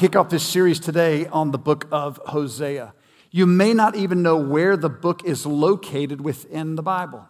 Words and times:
kick 0.00 0.14
off 0.14 0.28
this 0.28 0.44
series 0.44 0.78
today 0.78 1.26
on 1.26 1.50
the 1.50 1.58
book 1.58 1.88
of 1.90 2.20
Hosea. 2.26 2.94
You 3.32 3.46
may 3.46 3.74
not 3.74 3.96
even 3.96 4.22
know 4.22 4.36
where 4.36 4.76
the 4.76 4.88
book 4.88 5.24
is 5.24 5.44
located 5.44 6.20
within 6.20 6.76
the 6.76 6.84
Bible. 6.84 7.28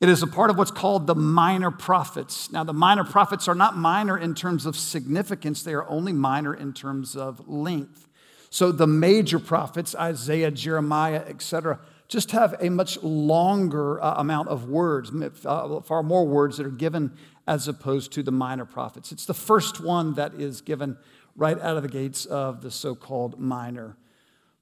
It 0.00 0.08
is 0.08 0.20
a 0.20 0.26
part 0.26 0.50
of 0.50 0.58
what's 0.58 0.72
called 0.72 1.06
the 1.06 1.14
minor 1.14 1.70
prophets. 1.70 2.50
Now, 2.50 2.64
the 2.64 2.72
minor 2.72 3.04
prophets 3.04 3.46
are 3.46 3.54
not 3.54 3.76
minor 3.76 4.18
in 4.18 4.34
terms 4.34 4.66
of 4.66 4.76
significance, 4.76 5.62
they 5.62 5.72
are 5.72 5.88
only 5.88 6.12
minor 6.12 6.52
in 6.52 6.72
terms 6.72 7.14
of 7.14 7.48
length. 7.48 8.08
So, 8.50 8.72
the 8.72 8.88
major 8.88 9.38
prophets, 9.38 9.94
Isaiah, 9.94 10.50
Jeremiah, 10.50 11.22
etc., 11.28 11.78
just 12.08 12.32
have 12.32 12.56
a 12.60 12.70
much 12.70 13.00
longer 13.04 14.02
uh, 14.02 14.14
amount 14.16 14.48
of 14.48 14.68
words, 14.68 15.12
uh, 15.46 15.80
far 15.82 16.02
more 16.02 16.26
words 16.26 16.56
that 16.56 16.66
are 16.66 16.70
given 16.70 17.16
as 17.46 17.68
opposed 17.68 18.12
to 18.14 18.24
the 18.24 18.32
minor 18.32 18.64
prophets. 18.64 19.12
It's 19.12 19.26
the 19.26 19.32
first 19.34 19.80
one 19.80 20.14
that 20.14 20.34
is 20.34 20.60
given 20.60 20.96
right 21.36 21.58
out 21.60 21.76
of 21.76 21.82
the 21.82 21.88
gates 21.88 22.26
of 22.26 22.62
the 22.62 22.70
so 22.70 22.94
called 22.94 23.38
minor 23.38 23.96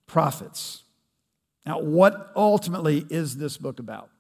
prophets. 0.06 0.84
Now, 1.64 1.80
what 1.80 2.32
ultimately 2.34 3.06
is 3.08 3.36
this 3.36 3.56
book 3.56 3.78
about? 3.78 4.10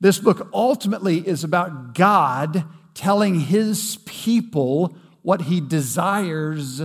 This 0.00 0.18
book 0.18 0.48
ultimately 0.52 1.26
is 1.26 1.44
about 1.44 1.94
God 1.94 2.64
telling 2.94 3.38
his 3.38 3.98
people 4.06 4.96
what 5.22 5.42
he 5.42 5.60
desires 5.60 6.82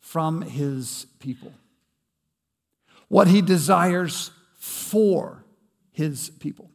from 0.00 0.42
his 0.42 1.06
people, 1.20 1.52
what 3.08 3.28
he 3.28 3.40
desires 3.40 4.30
for 4.58 5.44
his 5.92 6.30
people. 6.30 6.70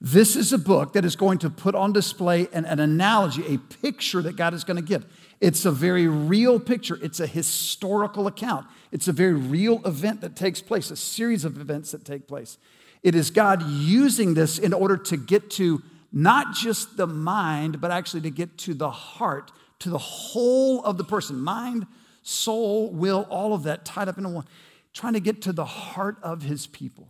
This 0.00 0.36
is 0.36 0.52
a 0.52 0.58
book 0.58 0.92
that 0.92 1.04
is 1.04 1.16
going 1.16 1.38
to 1.38 1.50
put 1.50 1.74
on 1.74 1.92
display 1.92 2.48
an, 2.52 2.66
an, 2.66 2.80
analogy, 2.80 3.54
a 3.54 3.58
picture 3.58 4.20
that 4.22 4.36
God 4.36 4.52
is 4.52 4.62
going 4.62 4.76
to 4.76 4.82
give. 4.82 5.06
It's 5.40 5.64
a 5.64 5.70
very 5.70 6.06
real 6.06 6.60
picture, 6.60 6.98
it's 7.02 7.20
a 7.20 7.26
historical 7.26 8.26
account, 8.26 8.66
it's 8.92 9.08
a 9.08 9.12
very 9.12 9.32
real 9.32 9.80
event 9.86 10.20
that 10.20 10.36
takes 10.36 10.60
place, 10.60 10.90
a 10.90 10.96
series 10.96 11.44
of 11.44 11.60
events 11.60 11.92
that 11.92 12.04
take 12.04 12.26
place. 12.26 12.58
It 13.02 13.14
is 13.14 13.30
God 13.30 13.62
using 13.62 14.34
this 14.34 14.58
in 14.58 14.72
order 14.72 14.96
to 14.96 15.16
get 15.16 15.50
to 15.52 15.82
not 16.12 16.54
just 16.54 16.96
the 16.96 17.06
mind, 17.06 17.80
but 17.80 17.90
actually 17.90 18.22
to 18.22 18.30
get 18.30 18.56
to 18.58 18.74
the 18.74 18.90
heart, 18.90 19.52
to 19.80 19.90
the 19.90 19.98
whole 19.98 20.82
of 20.84 20.98
the 20.98 21.04
person 21.04 21.38
mind, 21.38 21.86
soul, 22.22 22.90
will, 22.90 23.26
all 23.30 23.54
of 23.54 23.62
that 23.64 23.84
tied 23.84 24.08
up 24.08 24.18
in 24.18 24.32
one, 24.32 24.46
trying 24.92 25.12
to 25.12 25.20
get 25.20 25.42
to 25.42 25.52
the 25.52 25.64
heart 25.64 26.16
of 26.22 26.42
his 26.42 26.66
people. 26.66 27.08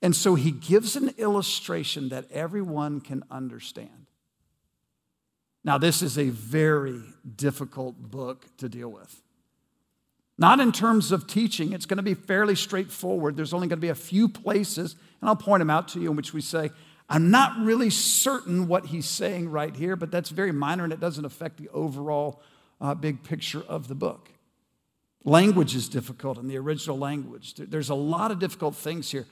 And 0.00 0.14
so 0.14 0.34
he 0.34 0.50
gives 0.50 0.96
an 0.96 1.10
illustration 1.18 2.08
that 2.10 2.30
everyone 2.30 3.00
can 3.00 3.24
understand. 3.30 4.06
Now, 5.64 5.76
this 5.76 6.02
is 6.02 6.16
a 6.16 6.28
very 6.30 7.02
difficult 7.36 7.96
book 7.98 8.46
to 8.58 8.68
deal 8.68 8.88
with. 8.88 9.22
Not 10.38 10.60
in 10.60 10.70
terms 10.70 11.10
of 11.10 11.26
teaching, 11.26 11.72
it's 11.72 11.84
going 11.84 11.96
to 11.96 12.02
be 12.02 12.14
fairly 12.14 12.54
straightforward. 12.54 13.36
There's 13.36 13.52
only 13.52 13.66
going 13.66 13.78
to 13.78 13.82
be 13.82 13.88
a 13.88 13.94
few 13.94 14.28
places, 14.28 14.94
and 15.20 15.28
I'll 15.28 15.36
point 15.36 15.60
them 15.60 15.68
out 15.68 15.88
to 15.88 16.00
you, 16.00 16.10
in 16.10 16.16
which 16.16 16.32
we 16.32 16.40
say, 16.40 16.70
I'm 17.08 17.30
not 17.30 17.58
really 17.58 17.90
certain 17.90 18.68
what 18.68 18.86
he's 18.86 19.06
saying 19.06 19.50
right 19.50 19.74
here, 19.74 19.96
but 19.96 20.10
that's 20.10 20.30
very 20.30 20.52
minor 20.52 20.84
and 20.84 20.92
it 20.92 21.00
doesn't 21.00 21.24
affect 21.24 21.56
the 21.56 21.68
overall 21.70 22.40
uh, 22.80 22.94
big 22.94 23.24
picture 23.24 23.62
of 23.66 23.88
the 23.88 23.94
book. 23.94 24.30
Language 25.24 25.74
is 25.74 25.88
difficult 25.88 26.38
in 26.38 26.48
the 26.48 26.56
original 26.58 26.98
language. 26.98 27.54
There's 27.56 27.90
a 27.90 27.94
lot 27.94 28.30
of 28.30 28.38
difficult 28.38 28.76
things 28.76 29.10
here. 29.10 29.26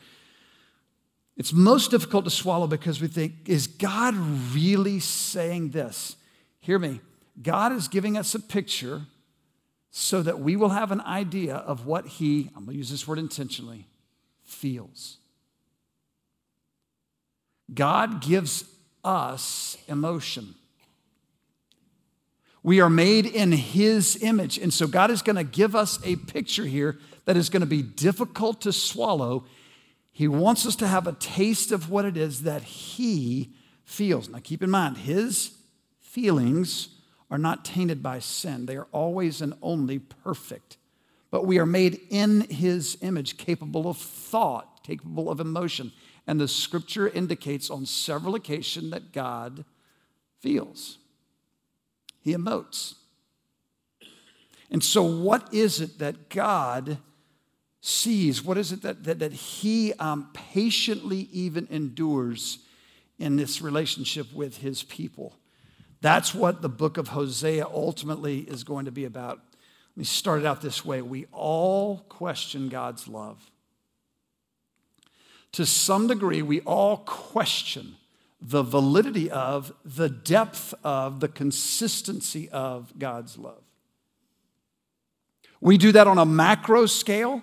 It's 1.36 1.52
most 1.52 1.90
difficult 1.90 2.24
to 2.24 2.30
swallow 2.30 2.66
because 2.66 3.00
we 3.00 3.08
think, 3.08 3.48
is 3.48 3.66
God 3.66 4.14
really 4.54 5.00
saying 5.00 5.70
this? 5.70 6.16
Hear 6.60 6.78
me. 6.78 7.00
God 7.42 7.72
is 7.72 7.88
giving 7.88 8.16
us 8.16 8.34
a 8.34 8.40
picture 8.40 9.02
so 9.90 10.22
that 10.22 10.40
we 10.40 10.56
will 10.56 10.70
have 10.70 10.92
an 10.92 11.00
idea 11.02 11.56
of 11.56 11.86
what 11.86 12.06
He, 12.06 12.50
I'm 12.56 12.64
going 12.64 12.74
to 12.74 12.78
use 12.78 12.90
this 12.90 13.06
word 13.06 13.18
intentionally, 13.18 13.86
feels. 14.44 15.18
God 17.72 18.20
gives 18.22 18.64
us 19.04 19.76
emotion. 19.88 20.54
We 22.62 22.80
are 22.80 22.90
made 22.90 23.26
in 23.26 23.52
His 23.52 24.22
image. 24.22 24.58
And 24.58 24.72
so 24.72 24.86
God 24.86 25.10
is 25.10 25.22
going 25.22 25.36
to 25.36 25.44
give 25.44 25.76
us 25.76 25.98
a 26.04 26.16
picture 26.16 26.64
here 26.64 26.98
that 27.26 27.36
is 27.36 27.50
going 27.50 27.60
to 27.60 27.66
be 27.66 27.82
difficult 27.82 28.62
to 28.62 28.72
swallow 28.72 29.44
he 30.16 30.28
wants 30.28 30.64
us 30.64 30.76
to 30.76 30.86
have 30.86 31.06
a 31.06 31.12
taste 31.12 31.72
of 31.72 31.90
what 31.90 32.06
it 32.06 32.16
is 32.16 32.44
that 32.44 32.62
He 32.62 33.52
feels. 33.84 34.30
Now, 34.30 34.38
keep 34.42 34.62
in 34.62 34.70
mind, 34.70 34.96
His 34.96 35.52
feelings 36.00 36.88
are 37.30 37.36
not 37.36 37.66
tainted 37.66 38.02
by 38.02 38.20
sin, 38.20 38.64
they 38.64 38.78
are 38.78 38.88
always 38.92 39.42
and 39.42 39.52
only 39.60 39.98
perfect. 39.98 40.78
But 41.30 41.44
we 41.44 41.58
are 41.58 41.66
made 41.66 42.00
in 42.08 42.48
His 42.48 42.96
image, 43.02 43.36
capable 43.36 43.90
of 43.90 43.98
thought, 43.98 44.82
capable 44.82 45.30
of 45.30 45.38
emotion. 45.38 45.92
And 46.26 46.40
the 46.40 46.48
scripture 46.48 47.08
indicates 47.08 47.68
on 47.68 47.84
several 47.84 48.34
occasions 48.34 48.92
that 48.92 49.12
God 49.12 49.66
feels, 50.40 50.96
He 52.22 52.32
emotes. 52.32 52.94
And 54.70 54.82
so, 54.82 55.02
what 55.02 55.52
is 55.52 55.82
it 55.82 55.98
that 55.98 56.30
God 56.30 56.96
sees? 57.80 58.42
What 58.42 58.58
is 58.58 58.72
it 58.72 58.82
that, 58.82 59.04
that, 59.04 59.18
that 59.20 59.32
he 59.32 59.92
um, 59.94 60.30
patiently 60.32 61.28
even 61.32 61.66
endures 61.70 62.58
in 63.18 63.36
this 63.36 63.60
relationship 63.60 64.32
with 64.32 64.58
his 64.58 64.82
people? 64.82 65.34
That's 66.00 66.34
what 66.34 66.62
the 66.62 66.68
book 66.68 66.98
of 66.98 67.08
Hosea 67.08 67.66
ultimately 67.66 68.40
is 68.40 68.64
going 68.64 68.84
to 68.84 68.92
be 68.92 69.04
about. 69.04 69.38
Let 69.38 69.96
me 69.96 70.04
start 70.04 70.40
it 70.40 70.46
out 70.46 70.60
this 70.60 70.84
way. 70.84 71.00
We 71.00 71.26
all 71.32 72.04
question 72.08 72.68
God's 72.68 73.08
love. 73.08 73.50
To 75.52 75.64
some 75.64 76.06
degree, 76.06 76.42
we 76.42 76.60
all 76.60 76.98
question 76.98 77.96
the 78.40 78.62
validity 78.62 79.30
of, 79.30 79.72
the 79.84 80.10
depth 80.10 80.74
of, 80.84 81.20
the 81.20 81.28
consistency 81.28 82.50
of 82.50 82.92
God's 82.98 83.38
love. 83.38 83.62
We 85.60 85.78
do 85.78 85.92
that 85.92 86.06
on 86.06 86.18
a 86.18 86.26
macro 86.26 86.84
scale. 86.84 87.42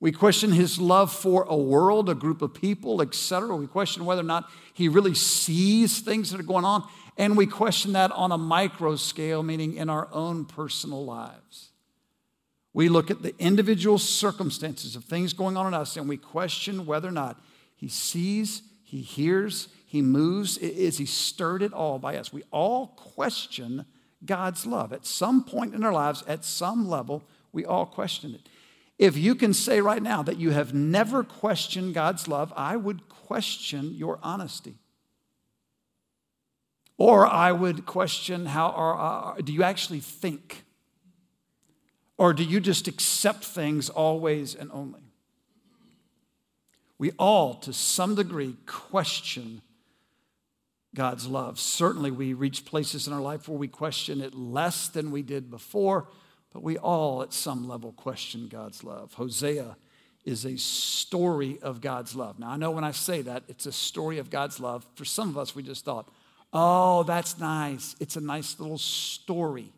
We 0.00 0.12
question 0.12 0.52
his 0.52 0.78
love 0.78 1.12
for 1.12 1.44
a 1.48 1.56
world, 1.56 2.08
a 2.08 2.14
group 2.14 2.40
of 2.40 2.54
people, 2.54 3.02
etc. 3.02 3.56
We 3.56 3.66
question 3.66 4.04
whether 4.04 4.20
or 4.20 4.24
not 4.24 4.48
he 4.72 4.88
really 4.88 5.14
sees 5.14 6.00
things 6.00 6.30
that 6.30 6.38
are 6.38 6.44
going 6.44 6.64
on. 6.64 6.86
And 7.16 7.36
we 7.36 7.46
question 7.46 7.94
that 7.94 8.12
on 8.12 8.30
a 8.30 8.38
micro 8.38 8.94
scale, 8.94 9.42
meaning 9.42 9.74
in 9.74 9.90
our 9.90 10.08
own 10.12 10.44
personal 10.44 11.04
lives. 11.04 11.70
We 12.72 12.88
look 12.88 13.10
at 13.10 13.22
the 13.22 13.34
individual 13.40 13.98
circumstances 13.98 14.94
of 14.94 15.04
things 15.04 15.32
going 15.32 15.56
on 15.56 15.66
in 15.66 15.74
us 15.74 15.96
and 15.96 16.08
we 16.08 16.16
question 16.16 16.86
whether 16.86 17.08
or 17.08 17.12
not 17.12 17.40
he 17.74 17.88
sees, 17.88 18.62
he 18.84 19.00
hears, 19.00 19.68
he 19.86 20.00
moves. 20.00 20.58
Is 20.58 20.98
he 20.98 21.06
stirred 21.06 21.62
at 21.62 21.72
all 21.72 21.98
by 21.98 22.16
us? 22.16 22.32
We 22.32 22.44
all 22.52 22.88
question 22.88 23.84
God's 24.24 24.64
love. 24.64 24.92
At 24.92 25.06
some 25.06 25.42
point 25.42 25.74
in 25.74 25.82
our 25.82 25.92
lives, 25.92 26.22
at 26.28 26.44
some 26.44 26.88
level, 26.88 27.24
we 27.52 27.64
all 27.64 27.86
question 27.86 28.34
it. 28.34 28.48
If 28.98 29.16
you 29.16 29.36
can 29.36 29.54
say 29.54 29.80
right 29.80 30.02
now 30.02 30.22
that 30.24 30.38
you 30.38 30.50
have 30.50 30.74
never 30.74 31.22
questioned 31.22 31.94
God's 31.94 32.26
love, 32.26 32.52
I 32.56 32.76
would 32.76 33.08
question 33.08 33.94
your 33.94 34.18
honesty. 34.22 34.74
Or 36.96 37.24
I 37.24 37.52
would 37.52 37.86
question 37.86 38.46
how 38.46 38.70
are, 38.70 39.36
uh, 39.36 39.40
do 39.40 39.52
you 39.52 39.62
actually 39.62 40.00
think? 40.00 40.64
Or 42.16 42.34
do 42.34 42.42
you 42.42 42.58
just 42.58 42.88
accept 42.88 43.44
things 43.44 43.88
always 43.88 44.56
and 44.56 44.68
only? 44.72 45.02
We 46.98 47.12
all, 47.12 47.54
to 47.54 47.72
some 47.72 48.16
degree, 48.16 48.56
question 48.66 49.62
God's 50.96 51.28
love. 51.28 51.60
Certainly, 51.60 52.10
we 52.10 52.32
reach 52.32 52.64
places 52.64 53.06
in 53.06 53.12
our 53.12 53.20
life 53.20 53.48
where 53.48 53.58
we 53.58 53.68
question 53.68 54.20
it 54.20 54.34
less 54.34 54.88
than 54.88 55.12
we 55.12 55.22
did 55.22 55.48
before. 55.48 56.08
But 56.52 56.62
we 56.62 56.78
all, 56.78 57.22
at 57.22 57.32
some 57.32 57.68
level, 57.68 57.92
question 57.92 58.48
God's 58.48 58.82
love. 58.82 59.14
Hosea 59.14 59.76
is 60.24 60.44
a 60.44 60.56
story 60.56 61.58
of 61.62 61.80
God's 61.80 62.14
love. 62.14 62.38
Now, 62.38 62.50
I 62.50 62.56
know 62.56 62.70
when 62.70 62.84
I 62.84 62.90
say 62.92 63.22
that, 63.22 63.44
it's 63.48 63.66
a 63.66 63.72
story 63.72 64.18
of 64.18 64.30
God's 64.30 64.60
love. 64.60 64.86
For 64.94 65.04
some 65.04 65.28
of 65.28 65.38
us, 65.38 65.54
we 65.54 65.62
just 65.62 65.84
thought, 65.84 66.08
oh, 66.52 67.02
that's 67.02 67.38
nice. 67.38 67.96
It's 68.00 68.16
a 68.16 68.20
nice 68.20 68.58
little 68.58 68.78
story. 68.78 69.72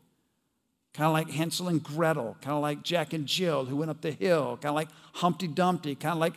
Kind 0.92 1.06
of 1.06 1.12
like 1.12 1.30
Hansel 1.30 1.68
and 1.68 1.82
Gretel, 1.82 2.36
kind 2.40 2.56
of 2.56 2.62
like 2.62 2.82
Jack 2.82 3.12
and 3.12 3.26
Jill 3.26 3.64
who 3.64 3.76
went 3.76 3.90
up 3.90 4.00
the 4.00 4.10
hill, 4.10 4.58
kind 4.60 4.70
of 4.70 4.74
like 4.74 4.88
Humpty 5.14 5.46
Dumpty, 5.46 5.94
kind 5.94 6.14
of 6.14 6.18
like, 6.18 6.34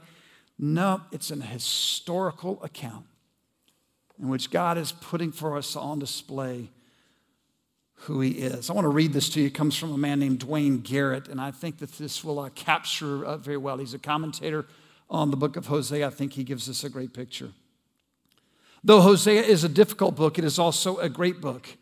no, 0.60 1.02
it's 1.12 1.32
an 1.32 1.42
historical 1.42 2.62
account 2.64 3.06
in 4.22 4.30
which 4.30 4.52
God 4.52 4.78
is 4.78 4.92
putting 4.92 5.32
for 5.32 5.58
us 5.58 5.76
on 5.76 5.98
display 5.98 6.70
who 8.06 8.20
he 8.20 8.32
is. 8.32 8.70
I 8.70 8.74
want 8.74 8.86
to 8.86 8.90
read 8.90 9.14
this 9.14 9.30
to 9.30 9.42
you. 9.42 9.48
It 9.48 9.54
comes 9.54 9.78
from 9.78 9.94
a 9.94 9.98
man 9.98 10.20
named 10.20 10.40
Duane 10.40 10.80
Garrett, 10.80 11.30
and 11.30 11.40
I 11.40 11.52
think 11.52 11.78
that 11.78 11.94
this 11.94 12.24
will 12.24 12.40
uh, 12.40 12.50
capture 12.50 13.26
uh, 13.26 13.38
very 13.38 13.58
well. 13.58 13.78
He's 13.78 13.94
a 13.94 14.00
commentator 14.00 14.66
on 15.10 15.32
the 15.32 15.38
book 15.38 15.56
of 15.56 15.68
Hosea. 15.68 16.08
I 16.08 16.10
think 16.10 16.34
he 16.34 16.44
gives 16.44 16.70
us 16.70 16.84
a 16.84 16.90
great 16.90 17.14
picture. 17.14 17.52
Though 18.84 19.00
Hosea 19.00 19.42
is 19.44 19.64
a 19.64 19.70
difficult 19.70 20.16
book, 20.16 20.38
it 20.38 20.44
is 20.44 20.60
also 20.60 20.98
a 20.98 21.08
great 21.08 21.40
book. 21.40 21.78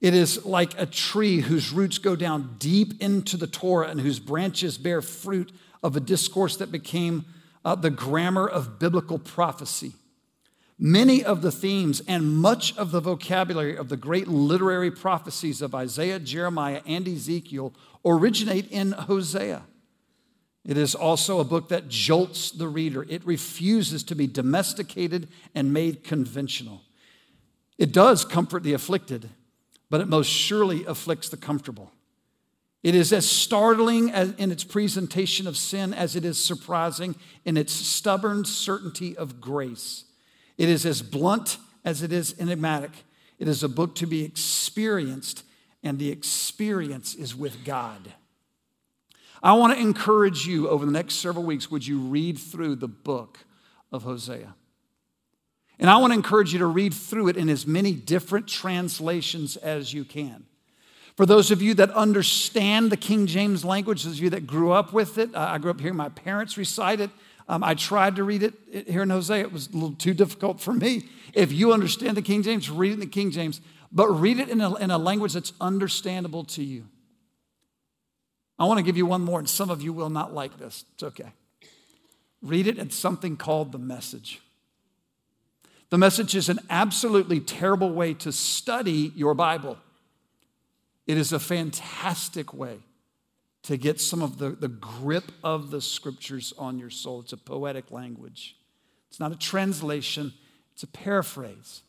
It 0.00 0.12
is 0.12 0.44
like 0.44 0.78
a 0.78 0.86
tree 0.86 1.40
whose 1.40 1.72
roots 1.72 1.98
go 1.98 2.16
down 2.16 2.56
deep 2.58 3.00
into 3.00 3.36
the 3.36 3.46
Torah 3.46 3.88
and 3.88 4.00
whose 4.00 4.18
branches 4.18 4.76
bear 4.76 5.00
fruit 5.00 5.52
of 5.82 5.96
a 5.96 6.00
discourse 6.00 6.56
that 6.56 6.72
became 6.72 7.24
uh, 7.64 7.76
the 7.76 7.90
grammar 7.90 8.48
of 8.48 8.78
biblical 8.80 9.18
prophecy. 9.18 9.92
Many 10.78 11.22
of 11.22 11.40
the 11.40 11.52
themes 11.52 12.02
and 12.08 12.36
much 12.36 12.76
of 12.76 12.90
the 12.90 13.00
vocabulary 13.00 13.76
of 13.76 13.88
the 13.88 13.96
great 13.96 14.26
literary 14.26 14.90
prophecies 14.90 15.62
of 15.62 15.74
Isaiah, 15.74 16.18
Jeremiah, 16.18 16.82
and 16.84 17.06
Ezekiel 17.06 17.72
originate 18.04 18.70
in 18.70 18.92
Hosea. 18.92 19.62
It 20.64 20.76
is 20.76 20.94
also 20.94 21.40
a 21.40 21.44
book 21.44 21.68
that 21.68 21.88
jolts 21.88 22.50
the 22.50 22.68
reader. 22.68 23.06
It 23.08 23.24
refuses 23.24 24.02
to 24.04 24.14
be 24.14 24.26
domesticated 24.26 25.28
and 25.54 25.72
made 25.72 26.02
conventional. 26.02 26.82
It 27.78 27.92
does 27.92 28.24
comfort 28.24 28.62
the 28.62 28.72
afflicted, 28.72 29.30
but 29.90 30.00
it 30.00 30.08
most 30.08 30.28
surely 30.28 30.84
afflicts 30.86 31.28
the 31.28 31.36
comfortable. 31.36 31.92
It 32.82 32.94
is 32.94 33.12
as 33.12 33.30
startling 33.30 34.08
in 34.08 34.50
its 34.50 34.64
presentation 34.64 35.46
of 35.46 35.56
sin 35.56 35.94
as 35.94 36.16
it 36.16 36.24
is 36.24 36.42
surprising 36.42 37.14
in 37.44 37.56
its 37.56 37.72
stubborn 37.72 38.44
certainty 38.44 39.16
of 39.16 39.40
grace. 39.40 40.04
It 40.56 40.68
is 40.68 40.86
as 40.86 41.02
blunt 41.02 41.58
as 41.84 42.02
it 42.02 42.12
is 42.12 42.34
enigmatic. 42.38 42.90
It 43.38 43.48
is 43.48 43.62
a 43.62 43.68
book 43.68 43.94
to 43.96 44.06
be 44.06 44.24
experienced, 44.24 45.42
and 45.82 45.98
the 45.98 46.10
experience 46.10 47.14
is 47.14 47.34
with 47.34 47.64
God. 47.64 48.12
I 49.42 49.52
want 49.52 49.74
to 49.74 49.80
encourage 49.80 50.46
you 50.46 50.68
over 50.68 50.86
the 50.86 50.92
next 50.92 51.16
several 51.16 51.44
weeks, 51.44 51.70
would 51.70 51.86
you 51.86 51.98
read 51.98 52.38
through 52.38 52.76
the 52.76 52.88
book 52.88 53.38
of 53.92 54.04
Hosea? 54.04 54.54
And 55.78 55.90
I 55.90 55.98
want 55.98 56.12
to 56.12 56.16
encourage 56.16 56.52
you 56.52 56.60
to 56.60 56.66
read 56.66 56.94
through 56.94 57.28
it 57.28 57.36
in 57.36 57.48
as 57.48 57.66
many 57.66 57.92
different 57.92 58.46
translations 58.46 59.56
as 59.56 59.92
you 59.92 60.04
can. 60.04 60.46
For 61.16 61.26
those 61.26 61.50
of 61.50 61.62
you 61.62 61.74
that 61.74 61.90
understand 61.90 62.90
the 62.90 62.96
King 62.96 63.26
James 63.26 63.64
language, 63.64 64.04
those 64.04 64.14
of 64.14 64.22
you 64.22 64.30
that 64.30 64.46
grew 64.46 64.72
up 64.72 64.92
with 64.92 65.18
it, 65.18 65.34
I 65.34 65.58
grew 65.58 65.70
up 65.70 65.80
hearing 65.80 65.96
my 65.96 66.08
parents 66.08 66.56
recite 66.56 67.00
it. 67.00 67.10
Um, 67.48 67.62
I 67.62 67.74
tried 67.74 68.16
to 68.16 68.24
read 68.24 68.42
it 68.42 68.54
here 68.88 69.02
in 69.02 69.10
Hosea. 69.10 69.40
It 69.40 69.52
was 69.52 69.68
a 69.68 69.72
little 69.72 69.92
too 69.92 70.14
difficult 70.14 70.60
for 70.60 70.72
me. 70.72 71.08
If 71.34 71.52
you 71.52 71.72
understand 71.72 72.16
the 72.16 72.22
King 72.22 72.42
James, 72.42 72.70
read 72.70 72.92
it 72.92 72.94
in 72.94 73.00
the 73.00 73.06
King 73.06 73.30
James, 73.30 73.60
but 73.92 74.08
read 74.08 74.38
it 74.38 74.48
in 74.48 74.60
a, 74.60 74.74
in 74.76 74.90
a 74.90 74.98
language 74.98 75.34
that's 75.34 75.52
understandable 75.60 76.44
to 76.44 76.62
you. 76.62 76.86
I 78.58 78.64
want 78.64 78.78
to 78.78 78.84
give 78.84 78.96
you 78.96 79.04
one 79.04 79.22
more, 79.22 79.38
and 79.38 79.48
some 79.48 79.68
of 79.68 79.82
you 79.82 79.92
will 79.92 80.10
not 80.10 80.32
like 80.32 80.58
this. 80.58 80.84
It's 80.94 81.02
okay. 81.02 81.32
Read 82.40 82.66
it 82.66 82.78
in 82.78 82.90
something 82.90 83.36
called 83.36 83.72
the 83.72 83.78
message. 83.78 84.40
The 85.90 85.98
message 85.98 86.34
is 86.34 86.48
an 86.48 86.60
absolutely 86.70 87.40
terrible 87.40 87.92
way 87.92 88.14
to 88.14 88.32
study 88.32 89.12
your 89.14 89.34
Bible. 89.34 89.76
It 91.06 91.18
is 91.18 91.32
a 91.32 91.38
fantastic 91.38 92.54
way 92.54 92.78
to 93.64 93.76
get 93.78 94.00
some 94.00 94.22
of 94.22 94.38
the, 94.38 94.50
the 94.50 94.68
grip 94.68 95.32
of 95.42 95.70
the 95.70 95.80
scriptures 95.80 96.52
on 96.58 96.78
your 96.78 96.90
soul. 96.90 97.20
It's 97.20 97.32
a 97.32 97.36
poetic 97.36 97.90
language, 97.90 98.56
it's 99.08 99.18
not 99.18 99.32
a 99.32 99.36
translation, 99.36 100.32
it's 100.72 100.82
a 100.82 100.88
paraphrase. 100.88 101.82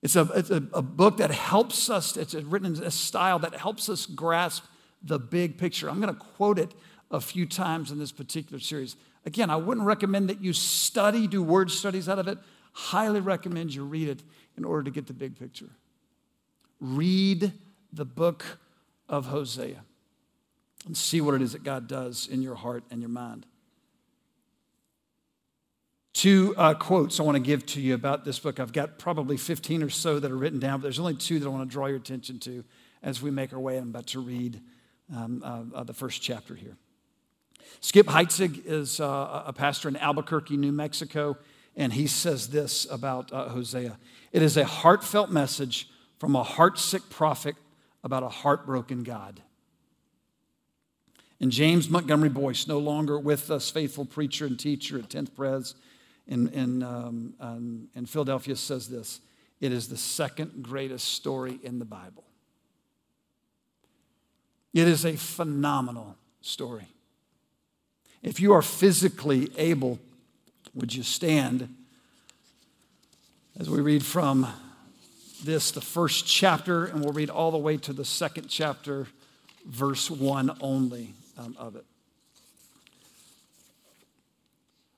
It's 0.00 0.14
a, 0.14 0.30
it's 0.36 0.50
a, 0.50 0.62
a 0.74 0.82
book 0.82 1.16
that 1.16 1.32
helps 1.32 1.90
us, 1.90 2.16
it's 2.16 2.32
written 2.32 2.76
in 2.76 2.82
a 2.84 2.90
style 2.90 3.40
that 3.40 3.54
helps 3.56 3.88
us 3.88 4.06
grasp 4.06 4.64
the 5.02 5.18
big 5.18 5.58
picture. 5.58 5.90
I'm 5.90 6.00
going 6.00 6.14
to 6.14 6.20
quote 6.20 6.60
it 6.60 6.72
a 7.10 7.20
few 7.20 7.46
times 7.46 7.90
in 7.90 7.98
this 7.98 8.12
particular 8.12 8.60
series. 8.60 8.94
Again, 9.26 9.50
I 9.50 9.56
wouldn't 9.56 9.86
recommend 9.86 10.30
that 10.30 10.40
you 10.40 10.52
study, 10.52 11.26
do 11.26 11.42
word 11.42 11.68
studies 11.72 12.08
out 12.08 12.20
of 12.20 12.28
it. 12.28 12.38
Highly 12.72 13.18
recommend 13.18 13.74
you 13.74 13.84
read 13.84 14.08
it 14.08 14.22
in 14.56 14.64
order 14.64 14.84
to 14.84 14.90
get 14.92 15.08
the 15.08 15.12
big 15.12 15.36
picture. 15.36 15.70
Read 16.80 17.52
the 17.92 18.04
book 18.04 18.44
of 19.08 19.26
Hosea 19.26 19.82
and 20.88 20.96
see 20.96 21.20
what 21.20 21.34
it 21.34 21.42
is 21.42 21.52
that 21.52 21.62
God 21.62 21.86
does 21.86 22.26
in 22.26 22.42
your 22.42 22.56
heart 22.56 22.82
and 22.90 23.00
your 23.00 23.10
mind. 23.10 23.46
Two 26.14 26.52
uh, 26.56 26.74
quotes 26.74 27.20
I 27.20 27.22
want 27.22 27.36
to 27.36 27.42
give 27.42 27.64
to 27.66 27.80
you 27.80 27.94
about 27.94 28.24
this 28.24 28.40
book. 28.40 28.58
I've 28.58 28.72
got 28.72 28.98
probably 28.98 29.36
15 29.36 29.84
or 29.84 29.90
so 29.90 30.18
that 30.18 30.32
are 30.32 30.36
written 30.36 30.58
down, 30.58 30.80
but 30.80 30.84
there's 30.84 30.98
only 30.98 31.14
two 31.14 31.38
that 31.38 31.46
I 31.46 31.48
want 31.48 31.68
to 31.68 31.72
draw 31.72 31.86
your 31.86 31.98
attention 31.98 32.40
to 32.40 32.64
as 33.02 33.22
we 33.22 33.30
make 33.30 33.52
our 33.52 33.60
way. 33.60 33.76
I'm 33.76 33.90
about 33.90 34.08
to 34.08 34.20
read 34.20 34.60
um, 35.14 35.42
uh, 35.44 35.78
uh, 35.78 35.84
the 35.84 35.94
first 35.94 36.20
chapter 36.20 36.56
here. 36.56 36.76
Skip 37.80 38.06
Heitzig 38.06 38.64
is 38.66 38.98
uh, 38.98 39.44
a 39.46 39.52
pastor 39.52 39.88
in 39.88 39.96
Albuquerque, 39.96 40.56
New 40.56 40.72
Mexico, 40.72 41.36
and 41.76 41.92
he 41.92 42.06
says 42.06 42.48
this 42.48 42.86
about 42.90 43.32
uh, 43.32 43.50
Hosea 43.50 43.96
It 44.32 44.42
is 44.42 44.56
a 44.56 44.64
heartfelt 44.64 45.30
message 45.30 45.88
from 46.18 46.34
a 46.34 46.42
heartsick 46.42 47.08
prophet 47.10 47.54
about 48.02 48.22
a 48.22 48.28
heartbroken 48.28 49.04
God. 49.04 49.42
And 51.40 51.52
James 51.52 51.88
Montgomery 51.88 52.28
Boice, 52.28 52.66
no 52.66 52.78
longer 52.78 53.18
with 53.18 53.50
us, 53.50 53.70
faithful 53.70 54.04
preacher 54.04 54.46
and 54.46 54.58
teacher 54.58 54.98
at 54.98 55.08
10th 55.08 55.34
Pres 55.36 55.74
in, 56.26 56.48
in, 56.48 56.82
um, 56.82 57.34
um, 57.40 57.88
in 57.94 58.06
Philadelphia, 58.06 58.56
says 58.56 58.88
this 58.88 59.20
It 59.60 59.72
is 59.72 59.88
the 59.88 59.96
second 59.96 60.62
greatest 60.62 61.08
story 61.14 61.60
in 61.62 61.78
the 61.78 61.84
Bible. 61.84 62.24
It 64.74 64.88
is 64.88 65.04
a 65.04 65.16
phenomenal 65.16 66.16
story. 66.40 66.88
If 68.22 68.40
you 68.40 68.52
are 68.52 68.62
physically 68.62 69.50
able, 69.56 70.00
would 70.74 70.92
you 70.92 71.04
stand 71.04 71.74
as 73.58 73.70
we 73.70 73.80
read 73.80 74.04
from 74.04 74.46
this, 75.44 75.70
the 75.70 75.80
first 75.80 76.26
chapter, 76.26 76.86
and 76.86 77.02
we'll 77.02 77.12
read 77.12 77.30
all 77.30 77.52
the 77.52 77.58
way 77.58 77.76
to 77.76 77.92
the 77.92 78.04
second 78.04 78.48
chapter, 78.48 79.06
verse 79.64 80.10
1 80.10 80.56
only 80.60 81.14
um, 81.38 81.56
of 81.58 81.76
it. 81.76 81.84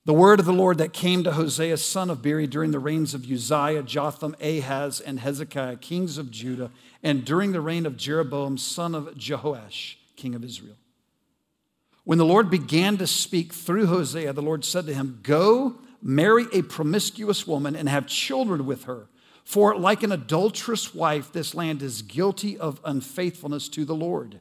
The 0.07 0.15
word 0.15 0.41
of 0.41 0.47
the 0.47 0.53
Lord 0.53 0.79
that 0.79 0.93
came 0.93 1.23
to 1.25 1.33
Hosea, 1.33 1.77
son 1.77 2.09
of 2.11 2.23
Beeri, 2.23 2.47
during 2.47 2.71
the 2.71 2.79
reigns 2.79 3.15
of 3.15 3.31
Uzziah, 3.31 3.83
Jotham, 3.83 4.35
Ahaz, 4.41 4.99
and 4.99 5.21
Hezekiah, 5.21 5.77
kings 5.77 6.17
of 6.17 6.31
Judah, 6.31 6.71
and 7.03 7.25
during 7.25 7.53
the 7.53 7.61
reign 7.61 7.85
of 7.85 7.97
Jeroboam, 7.97 8.57
son 8.57 8.95
of 8.95 9.15
Jehoash, 9.15 9.97
king 10.17 10.35
of 10.35 10.43
Israel. 10.43 10.77
When 12.05 12.19
the 12.19 12.25
Lord 12.25 12.51
began 12.51 12.97
to 12.97 13.07
speak 13.07 13.53
through 13.53 13.87
Hosea, 13.87 14.33
the 14.33 14.43
Lord 14.43 14.65
said 14.65 14.87
to 14.87 14.95
him, 14.95 15.21
Go, 15.23 15.77
marry 16.03 16.47
a 16.53 16.63
promiscuous 16.63 17.47
woman 17.47 17.77
and 17.77 17.89
have 17.89 18.07
children 18.07 18.65
with 18.65 18.85
her. 18.85 19.07
For 19.45 19.77
like 19.77 20.03
an 20.03 20.13
adulterous 20.13 20.95
wife, 20.95 21.31
this 21.31 21.55
land 21.55 21.83
is 21.83 22.03
guilty 22.03 22.59
of 22.59 22.81
unfaithfulness 22.85 23.69
to 23.71 23.85
the 23.85 23.95
Lord. 23.95 24.41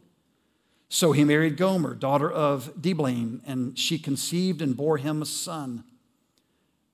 So 0.90 1.12
he 1.12 1.24
married 1.24 1.56
Gomer, 1.56 1.94
daughter 1.94 2.30
of 2.30 2.74
Diblaim, 2.82 3.42
and 3.46 3.78
she 3.78 4.00
conceived 4.00 4.62
and 4.62 4.76
bore 4.76 4.98
him 4.98 5.22
a 5.22 5.26
son. 5.26 5.84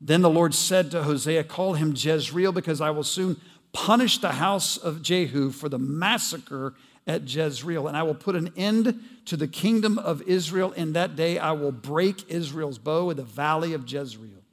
Then 0.01 0.22
the 0.22 0.29
Lord 0.29 0.53
said 0.53 0.91
to 0.91 1.03
Hosea, 1.03 1.46
Call 1.46 1.74
him 1.74 1.93
Jezreel, 1.96 2.51
because 2.51 2.81
I 2.81 2.89
will 2.89 3.05
soon 3.05 3.39
punish 3.72 4.17
the 4.17 4.34
house 4.34 4.75
of 4.75 5.01
Jehu 5.01 5.50
for 5.50 5.69
the 5.69 5.79
massacre 5.79 6.75
at 7.08 7.24
Jezreel, 7.24 7.88
and 7.88 7.96
I 7.96 8.03
will 8.03 8.15
put 8.15 8.36
an 8.36 8.51
end 8.58 9.01
to 9.25 9.38
the 9.38 9.48
kingdom 9.48 9.98
of 9.98 10.22
Israel. 10.24 10.74
In 10.74 10.93
that 10.93 11.15
day, 11.15 11.39
I 11.39 11.53
will 11.53 11.72
break 11.72 12.29
Israel's 12.29 12.77
bow 12.77 13.10
in 13.12 13.17
the 13.17 13.24
valley 13.24 13.74
of 13.74 13.89
Jezreel. 13.89 14.43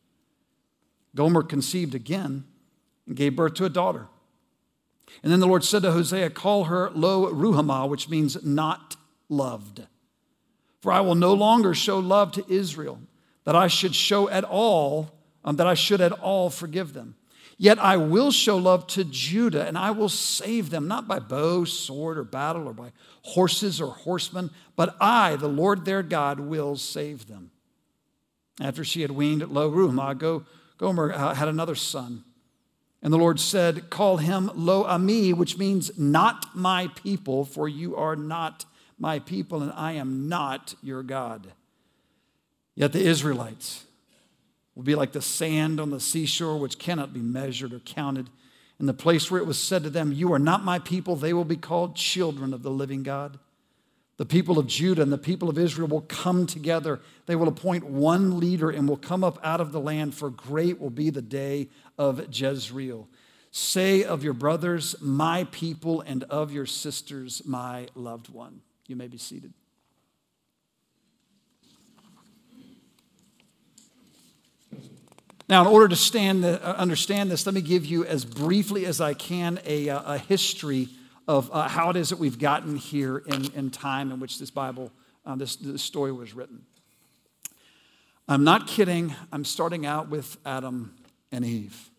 Gomer 1.15 1.43
conceived 1.43 1.95
again 1.95 2.45
and 3.07 3.17
gave 3.17 3.37
birth 3.37 3.55
to 3.55 3.65
a 3.65 3.71
daughter. 3.71 4.07
And 5.23 5.33
then 5.33 5.41
the 5.41 5.47
Lord 5.47 5.65
said 5.65 5.83
to 5.83 5.93
Hosea, 5.93 6.31
Call 6.31 6.65
her 6.65 6.91
Lo 6.95 7.33
Ruhamah, 7.33 7.89
which 7.89 8.09
means 8.09 8.43
not 8.45 8.97
loved. 9.33 9.87
For 10.81 10.93
I 10.93 11.01
will 11.01 11.15
no 11.15 11.33
longer 11.33 11.75
show 11.75 11.99
love 11.99 12.33
to 12.33 12.45
Israel, 12.49 13.01
that 13.45 13.57
I 13.57 13.69
should 13.69 13.95
show 13.95 14.29
at 14.29 14.45
all, 14.45 15.11
um, 15.45 15.57
that 15.57 15.67
I 15.67 15.75
should 15.75 16.01
at 16.01 16.13
all 16.13 16.51
forgive 16.51 16.93
them. 16.93 17.17
Yet 17.57 17.79
I 17.79 17.97
will 17.97 18.33
show 18.33 18.57
love 18.57 18.87
to 18.89 19.05
Judah, 19.05 19.67
and 19.67 19.79
I 19.79 19.93
will 19.93 20.09
save 20.09 20.71
them, 20.71 20.89
not 20.89 21.07
by 21.07 21.21
bow, 21.21 21.65
sword, 21.65 22.19
or 22.19 22.25
battle, 22.25 22.67
or 22.67 22.73
by 22.73 22.93
horses 23.23 23.81
or 23.81 23.93
horsemen, 23.93 24.51
but 24.75 24.97
I, 25.01 25.37
the 25.37 25.49
Lord 25.49 25.85
their 25.85 26.03
God, 26.03 26.41
will 26.41 26.77
save 26.77 27.29
them. 27.29 27.53
After 28.61 28.85
she 28.85 29.03
had 29.03 29.13
weaned 29.13 29.49
Lo 29.49 29.71
Ruhamah, 29.71 30.45
Gomer 30.79 31.35
had 31.35 31.49
another 31.49 31.77
son. 31.77 32.25
And 33.03 33.13
the 33.13 33.19
Lord 33.19 33.41
said, 33.41 33.91
Call 33.91 34.17
him 34.19 34.51
Lo 34.55 34.85
Ami, 34.85 35.33
which 35.33 35.59
means 35.59 35.97
not 35.99 36.55
my 36.55 36.89
people, 36.89 37.45
for 37.45 37.69
you 37.69 37.97
are 37.97 38.17
not 38.17 38.65
my 39.03 39.19
people, 39.19 39.63
and 39.63 39.73
I 39.73 39.95
am 39.95 40.29
not 40.29 40.77
your 40.81 41.03
God. 41.03 41.49
Yet 42.77 42.93
the 42.93 43.05
Israelites 43.05 43.85
will 44.77 44.85
be 44.85 44.95
like 44.95 45.11
the 45.11 45.21
sand 45.21 45.81
on 45.81 45.91
the 45.91 45.99
seashore, 45.99 46.57
which 46.57 46.79
cannot 46.79 47.13
be 47.13 47.21
measured 47.21 47.73
or 47.73 47.81
counted. 47.81 48.31
In 48.79 48.87
the 48.87 48.95
place 48.95 49.29
where 49.29 49.41
it 49.41 49.47
was 49.47 49.59
said 49.59 49.83
to 49.83 49.91
them, 49.91 50.13
You 50.13 50.33
are 50.33 50.39
not 50.39 50.65
my 50.65 50.79
people, 50.79 51.17
they 51.17 51.33
will 51.33 51.45
be 51.45 51.57
called 51.57 51.97
children 51.97 52.55
of 52.55 52.63
the 52.63 52.71
living 52.71 53.03
God. 53.03 53.41
The 54.19 54.25
people 54.25 54.57
of 54.57 54.69
Judah 54.69 55.03
and 55.03 55.13
the 55.13 55.19
people 55.19 55.49
of 55.49 55.59
Israel 55.59 55.89
will 55.89 56.03
come 56.03 56.47
together. 56.47 57.01
They 57.27 57.35
will 57.35 57.49
appoint 57.49 57.85
one 57.85 58.39
leader 58.39 58.71
and 58.71 58.89
will 58.89 58.97
come 58.97 59.25
up 59.25 59.41
out 59.43 59.61
of 59.61 59.73
the 59.73 59.81
land, 59.81 60.15
for 60.15 60.31
great 60.31 60.81
will 60.81 60.91
be 60.91 61.11
the 61.11 61.21
day 61.21 61.71
of 61.99 62.29
Jezreel. 62.33 63.09
Say 63.51 64.05
of 64.05 64.23
your 64.23 64.33
brothers, 64.33 64.95
my 65.01 65.49
people, 65.51 66.03
and 66.03 66.23
of 66.25 66.53
your 66.53 66.67
sisters, 66.67 67.43
my 67.45 67.89
loved 67.97 68.29
one. 68.29 68.61
You 68.87 68.97
may 68.97 69.09
be 69.09 69.19
seated. 69.19 69.53
Now, 75.49 75.61
in 75.61 75.67
order 75.67 75.89
to 75.89 75.97
stand 75.97 76.45
uh, 76.45 76.59
understand 76.79 77.31
this, 77.31 77.45
let 77.45 77.55
me 77.55 77.61
give 77.61 77.85
you 77.85 78.05
as 78.05 78.25
briefly 78.25 78.87
as 78.87 79.01
I 79.01 79.13
can 79.13 79.61
a, 79.67 79.89
uh, 79.89 80.15
a 80.15 80.19
history 80.19 80.89
of 81.29 81.51
uh, 81.53 81.69
how 81.69 81.91
it 81.91 81.97
is 81.97 82.09
that 82.09 82.19
we've 82.19 82.39
gotten 82.39 82.77
here 82.77 83.19
in, 83.19 83.53
in 83.55 83.71
time 83.71 84.11
in 84.13 84.19
which 84.19 84.39
this 84.39 84.51
Bible, 84.51 84.91
uh, 85.27 85.37
this, 85.37 85.57
this 85.57 85.83
story 85.83 86.11
was 86.11 86.35
written. 86.35 86.65
I'm 88.29 88.45
not 88.45 88.67
kidding. 88.67 89.15
I'm 89.31 89.45
starting 89.45 89.85
out 89.85 90.09
with 90.09 90.37
Adam 90.47 90.95
and 91.31 91.45
Eve. 91.45 91.91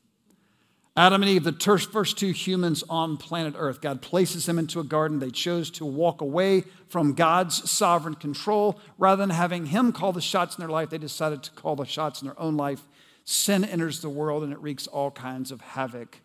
Adam 0.96 1.24
and 1.24 1.32
Eve, 1.32 1.44
the 1.44 1.88
first 1.92 2.20
two 2.20 2.32
humans 2.32 2.84
on 2.88 3.18
planet 3.18 3.56
Earth, 3.58 3.82
God 3.82 4.02
places 4.02 4.46
them 4.46 4.60
into 4.60 4.80
a 4.80 4.84
garden. 4.84 5.18
They 5.18 5.32
chose 5.32 5.72
to 5.72 5.86
walk 5.86 6.22
away 6.22 6.66
from 6.88 7.14
God's 7.14 7.70
sovereign 7.70 8.14
control. 8.14 8.80
Rather 9.00 9.24
than 9.24 9.32
having 9.32 9.68
Him 9.68 9.92
call 9.92 10.12
the 10.12 10.22
shots 10.22 10.56
in 10.56 10.62
their 10.62 10.70
life, 10.70 10.92
they 10.92 11.00
decided 11.00 11.42
to 11.44 11.52
call 11.52 11.76
the 11.76 11.86
shots 11.86 12.22
in 12.22 12.28
their 12.28 12.40
own 12.40 12.58
life. 12.58 12.82
Sin 13.26 13.64
enters 13.64 14.02
the 14.02 14.10
world 14.10 14.44
and 14.44 14.54
it 14.54 14.60
wreaks 14.60 14.86
all 14.86 15.10
kinds 15.10 15.52
of 15.52 15.62
havoc 15.62 16.20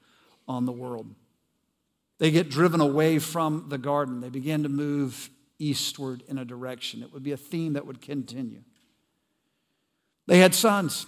on 0.46 0.66
the 0.66 0.72
world. 0.72 1.14
They 2.18 2.30
get 2.30 2.50
driven 2.50 2.80
away 2.82 3.20
from 3.20 3.66
the 3.68 3.78
garden. 3.78 4.20
They 4.20 4.28
begin 4.28 4.64
to 4.64 4.68
move 4.68 5.30
eastward 5.58 6.22
in 6.28 6.36
a 6.36 6.44
direction. 6.44 7.02
It 7.02 7.12
would 7.12 7.22
be 7.22 7.32
a 7.32 7.38
theme 7.38 7.72
that 7.72 7.86
would 7.86 8.02
continue. 8.02 8.64
They 10.26 10.40
had 10.40 10.54
sons. 10.54 11.06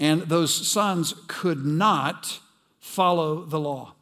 And 0.00 0.22
those 0.22 0.66
sons 0.66 1.14
could 1.28 1.64
not 1.64 2.40
follow 2.78 3.44
the 3.44 3.60
law. 3.60 3.94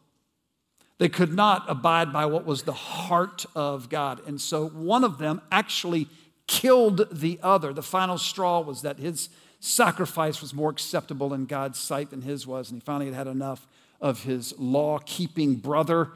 They 0.99 1.09
could 1.09 1.35
not 1.35 1.65
abide 1.69 2.13
by 2.13 2.27
what 2.27 2.47
was 2.47 2.63
the 2.63 2.73
heart 2.73 3.45
of 3.55 3.89
God. 3.89 4.21
And 4.27 4.41
so 4.41 4.69
one 4.69 5.03
of 5.05 5.19
them 5.19 5.41
actually 5.51 6.09
killed 6.47 7.09
the 7.13 7.39
other. 7.43 7.73
The 7.73 7.83
final 7.83 8.17
straw 8.17 8.61
was 8.61 8.83
that 8.83 8.99
his 8.99 9.29
sacrifice 9.61 10.41
was 10.41 10.55
more 10.55 10.71
acceptable 10.71 11.35
in 11.35 11.47
God's 11.47 11.79
sight 11.79 12.11
than 12.11 12.23
his 12.23 12.47
was. 12.47 12.71
And 12.71 12.81
he 12.81 12.85
finally 12.85 13.07
had 13.07 13.15
had 13.15 13.27
enough 13.27 13.67
of 14.01 14.23
his 14.23 14.57
law 14.59 14.99
keeping 15.05 15.57
brother. 15.57 16.11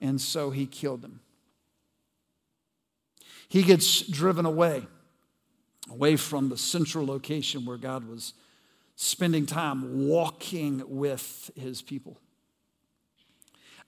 And 0.00 0.20
so 0.20 0.50
he 0.50 0.66
killed 0.66 1.04
him. 1.04 1.20
He 3.48 3.62
gets 3.62 4.02
driven 4.02 4.46
away, 4.46 4.86
away 5.90 6.16
from 6.16 6.48
the 6.48 6.58
central 6.58 7.06
location 7.06 7.64
where 7.64 7.78
God 7.78 8.08
was 8.08 8.34
spending 9.00 9.46
time 9.46 10.08
walking 10.08 10.82
with 10.84 11.52
his 11.54 11.80
people. 11.80 12.18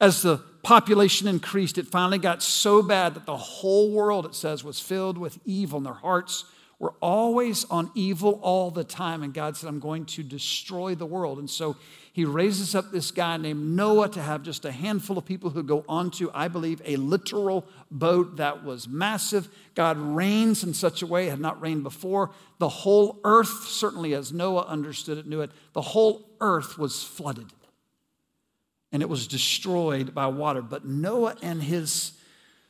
As 0.00 0.23
the 0.23 0.38
population 0.62 1.26
increased, 1.26 1.79
it 1.79 1.88
finally 1.88 2.19
got 2.19 2.45
so 2.45 2.81
bad 2.81 3.14
that 3.14 3.26
the 3.26 3.37
whole 3.37 3.90
world, 3.90 4.25
it 4.25 4.37
says, 4.37 4.62
was 4.62 4.79
filled 4.79 5.19
with 5.19 5.40
evil, 5.45 5.79
and 5.79 5.87
their 5.87 5.95
hearts 5.95 6.45
were 6.81 6.95
always 7.01 7.65
on 7.67 7.93
evil 7.95 8.41
all 8.43 8.73
the 8.73 8.83
time. 8.83 9.23
And 9.23 9.33
God 9.33 9.57
said, 9.57 9.69
I'm 9.69 9.79
going 9.79 10.07
to 10.07 10.25
destroy 10.25 10.97
the 10.97 11.07
world. 11.07 11.39
And 11.39 11.49
so 11.49 11.77
he 12.13 12.25
raises 12.25 12.75
up 12.75 12.91
this 12.91 13.13
guy 13.13 13.37
named 13.37 13.77
Noah 13.77 14.09
to 14.09 14.21
have 14.21 14.43
just 14.43 14.65
a 14.65 14.73
handful 14.73 15.17
of 15.17 15.25
people 15.25 15.51
who 15.51 15.63
go 15.63 15.85
onto, 15.89 16.31
I 16.35 16.49
believe, 16.49 16.83
a 16.85 16.97
literal 16.97 17.67
boat 17.91 18.39
that 18.39 18.65
was 18.65 18.89
massive. 18.89 19.49
God 19.75 19.99
rains 19.99 20.65
in 20.65 20.75
such 20.75 21.03
a 21.03 21.07
way, 21.07 21.27
had 21.27 21.39
not 21.39 21.61
rained 21.61 21.85
before. 21.85 22.31
The 22.59 22.69
whole 22.69 23.21
earth, 23.23 23.69
certainly 23.69 24.15
as 24.15 24.33
Noah 24.33 24.65
understood 24.65 25.19
it, 25.19 25.27
knew 25.27 25.43
it, 25.43 25.51
the 25.75 25.83
whole 25.83 26.29
earth 26.41 26.79
was 26.79 27.05
flooded 27.05 27.47
and 28.93 29.03
it 29.03 29.09
was 29.09 29.27
destroyed 29.27 30.15
by 30.15 30.27
water. 30.27 30.63
But 30.63 30.85
Noah 30.85 31.37
and 31.43 31.63
his 31.63 32.13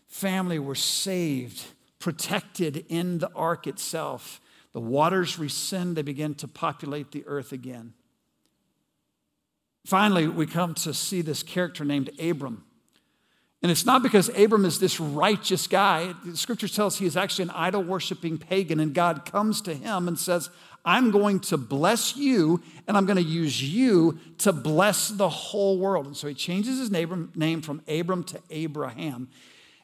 family 0.06 0.58
were 0.58 0.74
saved, 0.74 1.64
protected 2.00 2.84
in 2.88 3.18
the 3.18 3.30
ark 3.34 3.68
itself. 3.68 4.40
The 4.72 4.80
waters 4.80 5.38
rescind, 5.38 5.96
they 5.96 6.02
begin 6.02 6.34
to 6.36 6.48
populate 6.48 7.12
the 7.12 7.24
earth 7.26 7.52
again. 7.52 7.92
Finally, 9.86 10.28
we 10.28 10.46
come 10.46 10.74
to 10.74 10.92
see 10.92 11.22
this 11.22 11.42
character 11.42 11.84
named 11.84 12.10
Abram. 12.20 12.64
And 13.62 13.70
it's 13.70 13.84
not 13.84 14.02
because 14.02 14.30
Abram 14.30 14.64
is 14.64 14.80
this 14.80 14.98
righteous 14.98 15.66
guy. 15.66 16.14
The 16.24 16.36
scripture 16.36 16.68
tells 16.68 16.98
he 16.98 17.04
is 17.04 17.16
actually 17.16 17.44
an 17.44 17.50
idol 17.50 17.82
worshiping 17.82 18.38
pagan, 18.38 18.80
and 18.80 18.94
God 18.94 19.24
comes 19.24 19.60
to 19.62 19.74
him 19.74 20.08
and 20.08 20.18
says, 20.18 20.48
I'm 20.82 21.10
going 21.10 21.40
to 21.40 21.58
bless 21.58 22.16
you, 22.16 22.62
and 22.88 22.96
I'm 22.96 23.04
going 23.04 23.18
to 23.18 23.22
use 23.22 23.62
you 23.62 24.18
to 24.38 24.52
bless 24.52 25.08
the 25.10 25.28
whole 25.28 25.78
world. 25.78 26.06
And 26.06 26.16
so 26.16 26.26
he 26.28 26.34
changes 26.34 26.78
his 26.78 26.90
name 26.90 27.60
from 27.60 27.82
Abram 27.86 28.24
to 28.24 28.40
Abraham. 28.48 29.28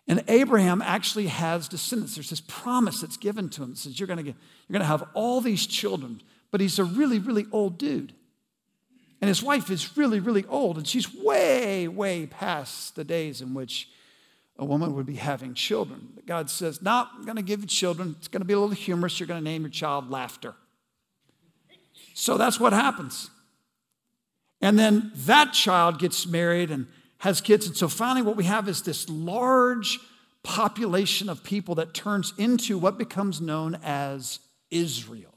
And 0.08 0.22
Abraham 0.28 0.82
actually 0.82 1.26
has 1.26 1.68
descendants. 1.68 2.14
There's 2.14 2.30
this 2.30 2.40
promise 2.40 3.00
that's 3.00 3.16
given 3.16 3.48
to 3.50 3.62
him 3.64 3.70
that 3.70 3.78
says, 3.78 3.98
You're 3.98 4.06
going 4.06 4.18
to, 4.18 4.22
get, 4.22 4.36
you're 4.68 4.75
going 4.75 4.80
to 4.80 4.86
have 4.86 5.08
all 5.14 5.40
these 5.40 5.66
children, 5.66 6.22
but 6.50 6.60
he's 6.60 6.78
a 6.78 6.84
really, 6.84 7.18
really 7.18 7.46
old 7.50 7.78
dude. 7.78 8.12
And 9.20 9.28
his 9.28 9.42
wife 9.42 9.70
is 9.70 9.96
really, 9.96 10.20
really 10.20 10.44
old, 10.44 10.76
and 10.76 10.86
she's 10.86 11.12
way, 11.14 11.88
way 11.88 12.26
past 12.26 12.96
the 12.96 13.04
days 13.04 13.40
in 13.40 13.54
which 13.54 13.88
a 14.58 14.64
woman 14.64 14.94
would 14.94 15.06
be 15.06 15.16
having 15.16 15.54
children. 15.54 16.08
But 16.14 16.26
God 16.26 16.50
says, 16.50 16.80
No, 16.80 17.08
I'm 17.12 17.25
going 17.25 17.36
to 17.36 17.42
give 17.42 17.60
you 17.60 17.66
children. 17.66 18.14
It's 18.18 18.28
going 18.28 18.42
to 18.42 18.46
be 18.46 18.54
a 18.54 18.58
little 18.58 18.75
humorous. 18.75 19.18
You're 19.18 19.26
going 19.26 19.42
to 19.42 19.44
name 19.44 19.62
your 19.62 19.70
child 19.70 20.10
Laughter. 20.10 20.54
So 22.14 22.38
that's 22.38 22.60
what 22.60 22.72
happens. 22.72 23.30
And 24.60 24.78
then 24.78 25.12
that 25.14 25.52
child 25.52 25.98
gets 25.98 26.26
married 26.26 26.70
and 26.70 26.86
has 27.26 27.40
kids. 27.40 27.66
And 27.66 27.76
so 27.76 27.88
finally, 27.88 28.23
what 28.23 28.37
we 28.37 28.45
have 28.45 28.68
is 28.68 28.83
this 28.83 29.09
large 29.09 29.99
population 30.45 31.28
of 31.28 31.42
people 31.42 31.75
that 31.75 31.92
turns 31.92 32.33
into 32.38 32.78
what 32.78 32.99
becomes 32.99 33.40
known 33.40 33.76
as 33.83 34.38
Israel. 34.71 35.35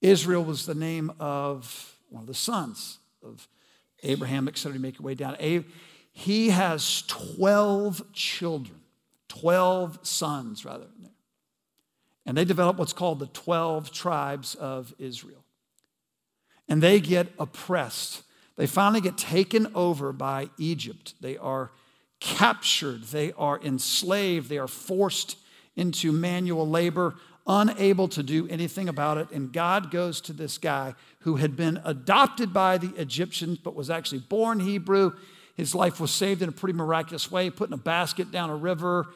Israel 0.00 0.42
was 0.42 0.66
the 0.66 0.74
name 0.74 1.12
of 1.20 1.94
one 2.10 2.22
of 2.22 2.26
the 2.26 2.34
sons 2.34 2.98
of 3.22 3.46
Abraham, 4.02 4.48
etc., 4.48 4.72
to 4.74 4.80
make 4.80 4.98
your 4.98 5.06
way 5.06 5.14
down. 5.14 5.36
He 6.12 6.50
has 6.50 7.02
12 7.02 8.12
children, 8.12 8.80
12 9.28 10.00
sons, 10.02 10.64
rather. 10.64 10.86
And 12.24 12.36
they 12.36 12.44
develop 12.44 12.78
what's 12.78 12.92
called 12.92 13.20
the 13.20 13.28
12 13.28 13.92
tribes 13.92 14.56
of 14.56 14.92
Israel. 14.98 15.44
And 16.68 16.82
they 16.82 16.98
get 16.98 17.28
oppressed. 17.38 18.24
They 18.56 18.66
finally 18.66 19.00
get 19.00 19.18
taken 19.18 19.68
over 19.74 20.12
by 20.12 20.50
Egypt. 20.58 21.14
They 21.20 21.36
are 21.36 21.70
captured, 22.20 23.04
they 23.04 23.32
are 23.32 23.60
enslaved, 23.62 24.48
they 24.48 24.58
are 24.58 24.68
forced 24.68 25.36
into 25.76 26.10
manual 26.10 26.68
labor 26.68 27.16
unable 27.46 28.08
to 28.08 28.22
do 28.22 28.48
anything 28.48 28.88
about 28.88 29.18
it. 29.18 29.30
And 29.30 29.52
God 29.52 29.90
goes 29.90 30.20
to 30.22 30.32
this 30.32 30.58
guy 30.58 30.94
who 31.20 31.36
had 31.36 31.56
been 31.56 31.80
adopted 31.84 32.52
by 32.52 32.78
the 32.78 32.92
Egyptians 32.96 33.58
but 33.58 33.74
was 33.74 33.90
actually 33.90 34.20
born 34.20 34.60
Hebrew. 34.60 35.12
His 35.54 35.74
life 35.74 36.00
was 36.00 36.10
saved 36.10 36.42
in 36.42 36.48
a 36.48 36.52
pretty 36.52 36.76
miraculous 36.76 37.30
way, 37.30 37.50
put 37.50 37.68
in 37.68 37.74
a 37.74 37.78
basket 37.78 38.30
down 38.30 38.50
a 38.50 38.56
river. 38.56 39.06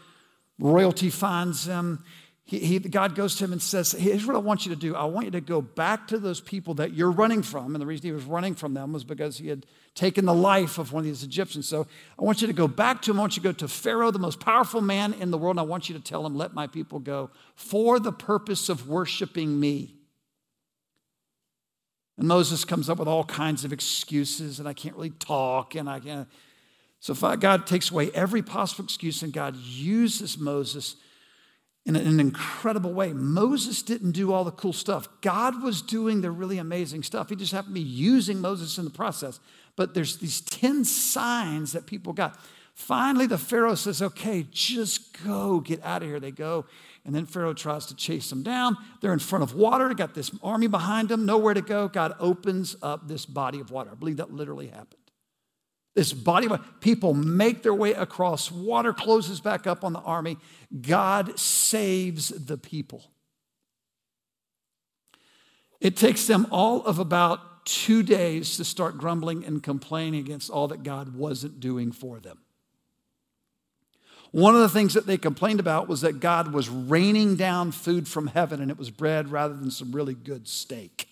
Royalty 0.58 1.10
finds 1.10 1.66
him. 1.66 2.04
He, 2.44 2.58
he, 2.58 2.78
God 2.80 3.14
goes 3.14 3.36
to 3.36 3.44
him 3.44 3.52
and 3.52 3.62
says, 3.62 3.92
Here's 3.92 4.26
what 4.26 4.34
I 4.34 4.40
want 4.40 4.66
you 4.66 4.74
to 4.74 4.80
do. 4.80 4.96
I 4.96 5.04
want 5.04 5.26
you 5.26 5.30
to 5.32 5.40
go 5.40 5.60
back 5.60 6.08
to 6.08 6.18
those 6.18 6.40
people 6.40 6.74
that 6.74 6.94
you're 6.94 7.10
running 7.10 7.42
from. 7.42 7.74
And 7.74 7.80
the 7.80 7.86
reason 7.86 8.06
he 8.06 8.12
was 8.12 8.24
running 8.24 8.54
from 8.54 8.74
them 8.74 8.92
was 8.92 9.04
because 9.04 9.38
he 9.38 9.48
had 9.48 9.66
taken 9.94 10.24
the 10.24 10.34
life 10.34 10.78
of 10.78 10.92
one 10.92 11.02
of 11.02 11.06
these 11.06 11.22
Egyptians. 11.22 11.68
So 11.68 11.86
I 12.18 12.24
want 12.24 12.40
you 12.40 12.46
to 12.48 12.52
go 12.52 12.66
back 12.66 13.02
to 13.02 13.10
him. 13.10 13.18
I 13.18 13.20
want 13.20 13.36
you 13.36 13.42
to 13.42 13.48
go 13.48 13.52
to 13.52 13.68
Pharaoh, 13.68 14.10
the 14.10 14.18
most 14.18 14.40
powerful 14.40 14.80
man 14.80 15.12
in 15.14 15.30
the 15.30 15.38
world. 15.38 15.54
And 15.54 15.60
I 15.60 15.64
want 15.64 15.88
you 15.88 15.96
to 15.96 16.02
tell 16.02 16.26
him, 16.26 16.34
Let 16.34 16.52
my 16.52 16.66
people 16.66 16.98
go 16.98 17.30
for 17.54 18.00
the 18.00 18.12
purpose 18.12 18.68
of 18.68 18.88
worshiping 18.88 19.60
me. 19.60 19.94
And 22.18 22.28
Moses 22.28 22.64
comes 22.64 22.90
up 22.90 22.98
with 22.98 23.08
all 23.08 23.24
kinds 23.24 23.64
of 23.64 23.72
excuses, 23.72 24.58
and 24.58 24.68
I 24.68 24.74
can't 24.74 24.94
really 24.94 25.10
talk, 25.10 25.74
and 25.74 25.88
I 25.88 26.00
can't. 26.00 26.28
So 26.98 27.14
God 27.14 27.66
takes 27.66 27.90
away 27.90 28.10
every 28.12 28.42
possible 28.42 28.84
excuse, 28.84 29.22
and 29.22 29.32
God 29.32 29.56
uses 29.56 30.36
Moses 30.36 30.96
in 31.96 32.06
an 32.06 32.20
incredible 32.20 32.92
way. 32.92 33.12
Moses 33.12 33.82
didn't 33.82 34.12
do 34.12 34.32
all 34.32 34.44
the 34.44 34.50
cool 34.50 34.72
stuff. 34.72 35.08
God 35.20 35.62
was 35.62 35.82
doing 35.82 36.20
the 36.20 36.30
really 36.30 36.58
amazing 36.58 37.02
stuff. 37.02 37.28
He 37.28 37.36
just 37.36 37.52
happened 37.52 37.74
to 37.74 37.80
be 37.80 37.86
using 37.86 38.40
Moses 38.40 38.78
in 38.78 38.84
the 38.84 38.90
process. 38.90 39.40
But 39.76 39.94
there's 39.94 40.18
these 40.18 40.40
10 40.40 40.84
signs 40.84 41.72
that 41.72 41.86
people 41.86 42.12
got. 42.12 42.38
Finally, 42.74 43.26
the 43.26 43.38
Pharaoh 43.38 43.74
says, 43.74 44.00
okay, 44.00 44.46
just 44.50 45.22
go, 45.24 45.60
get 45.60 45.82
out 45.84 46.02
of 46.02 46.08
here. 46.08 46.20
They 46.20 46.30
go. 46.30 46.66
And 47.04 47.14
then 47.14 47.26
Pharaoh 47.26 47.54
tries 47.54 47.86
to 47.86 47.96
chase 47.96 48.30
them 48.30 48.42
down. 48.42 48.76
They're 49.00 49.12
in 49.12 49.18
front 49.18 49.42
of 49.42 49.54
water. 49.54 49.92
Got 49.94 50.14
this 50.14 50.30
army 50.42 50.66
behind 50.66 51.08
them, 51.08 51.26
nowhere 51.26 51.54
to 51.54 51.62
go. 51.62 51.88
God 51.88 52.14
opens 52.18 52.76
up 52.82 53.08
this 53.08 53.26
body 53.26 53.60
of 53.60 53.70
water. 53.70 53.90
I 53.92 53.94
believe 53.94 54.18
that 54.18 54.32
literally 54.32 54.68
happened. 54.68 54.99
This 55.94 56.12
body 56.12 56.46
of 56.48 56.80
people 56.80 57.14
make 57.14 57.62
their 57.62 57.74
way 57.74 57.92
across. 57.92 58.50
Water 58.50 58.92
closes 58.92 59.40
back 59.40 59.66
up 59.66 59.84
on 59.84 59.92
the 59.92 60.00
army. 60.00 60.38
God 60.80 61.38
saves 61.38 62.28
the 62.28 62.56
people. 62.56 63.10
It 65.80 65.96
takes 65.96 66.26
them 66.26 66.46
all 66.50 66.84
of 66.84 66.98
about 66.98 67.66
two 67.66 68.02
days 68.02 68.56
to 68.56 68.64
start 68.64 68.98
grumbling 68.98 69.44
and 69.44 69.62
complaining 69.62 70.20
against 70.20 70.50
all 70.50 70.68
that 70.68 70.82
God 70.82 71.14
wasn't 71.14 71.60
doing 71.60 71.92
for 71.92 72.20
them. 72.20 72.38
One 74.32 74.54
of 74.54 74.60
the 74.60 74.68
things 74.68 74.94
that 74.94 75.06
they 75.06 75.18
complained 75.18 75.58
about 75.58 75.88
was 75.88 76.02
that 76.02 76.20
God 76.20 76.52
was 76.52 76.68
raining 76.68 77.34
down 77.34 77.72
food 77.72 78.06
from 78.06 78.28
heaven 78.28 78.60
and 78.60 78.70
it 78.70 78.78
was 78.78 78.90
bread 78.90 79.32
rather 79.32 79.54
than 79.54 79.72
some 79.72 79.90
really 79.90 80.14
good 80.14 80.46
steak. 80.46 81.09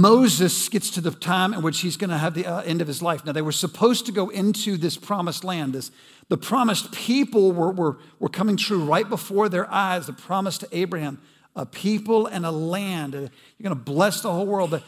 Moses 0.00 0.68
gets 0.68 0.90
to 0.90 1.00
the 1.00 1.10
time 1.10 1.52
in 1.52 1.62
which 1.62 1.80
he's 1.80 1.96
going 1.96 2.10
to 2.10 2.18
have 2.18 2.34
the 2.34 2.46
uh, 2.46 2.62
end 2.62 2.80
of 2.80 2.86
his 2.86 3.02
life. 3.02 3.24
Now, 3.24 3.32
they 3.32 3.42
were 3.42 3.52
supposed 3.52 4.06
to 4.06 4.12
go 4.12 4.28
into 4.28 4.76
this 4.76 4.96
promised 4.96 5.44
land. 5.44 5.74
This, 5.74 5.90
the 6.28 6.36
promised 6.36 6.92
people 6.92 7.52
were, 7.52 7.70
were, 7.70 7.98
were 8.18 8.28
coming 8.28 8.56
true 8.56 8.84
right 8.84 9.08
before 9.08 9.48
their 9.48 9.70
eyes. 9.70 10.06
The 10.06 10.12
promise 10.12 10.58
to 10.58 10.68
Abraham 10.72 11.20
a 11.54 11.66
people 11.66 12.26
and 12.26 12.46
a 12.46 12.50
land. 12.50 13.12
You're 13.12 13.28
going 13.62 13.76
to 13.76 13.84
bless 13.84 14.22
the 14.22 14.32
whole 14.32 14.46
world. 14.46 14.82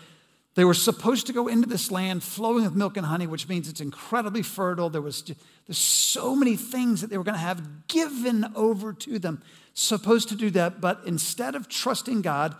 They 0.54 0.64
were 0.64 0.74
supposed 0.74 1.26
to 1.26 1.32
go 1.32 1.48
into 1.48 1.68
this 1.68 1.90
land 1.90 2.22
flowing 2.22 2.64
with 2.64 2.74
milk 2.74 2.96
and 2.96 3.04
honey, 3.06 3.26
which 3.26 3.48
means 3.48 3.68
it's 3.68 3.80
incredibly 3.80 4.42
fertile. 4.42 4.88
There 4.88 5.02
was 5.02 5.22
there's 5.66 5.78
so 5.78 6.34
many 6.36 6.56
things 6.56 7.00
that 7.00 7.10
they 7.10 7.18
were 7.18 7.24
going 7.24 7.34
to 7.34 7.40
have 7.40 7.86
given 7.88 8.46
over 8.54 8.92
to 8.92 9.18
them. 9.18 9.42
Supposed 9.74 10.28
to 10.28 10.36
do 10.36 10.50
that, 10.50 10.80
but 10.80 11.00
instead 11.04 11.54
of 11.54 11.68
trusting 11.68 12.22
God, 12.22 12.54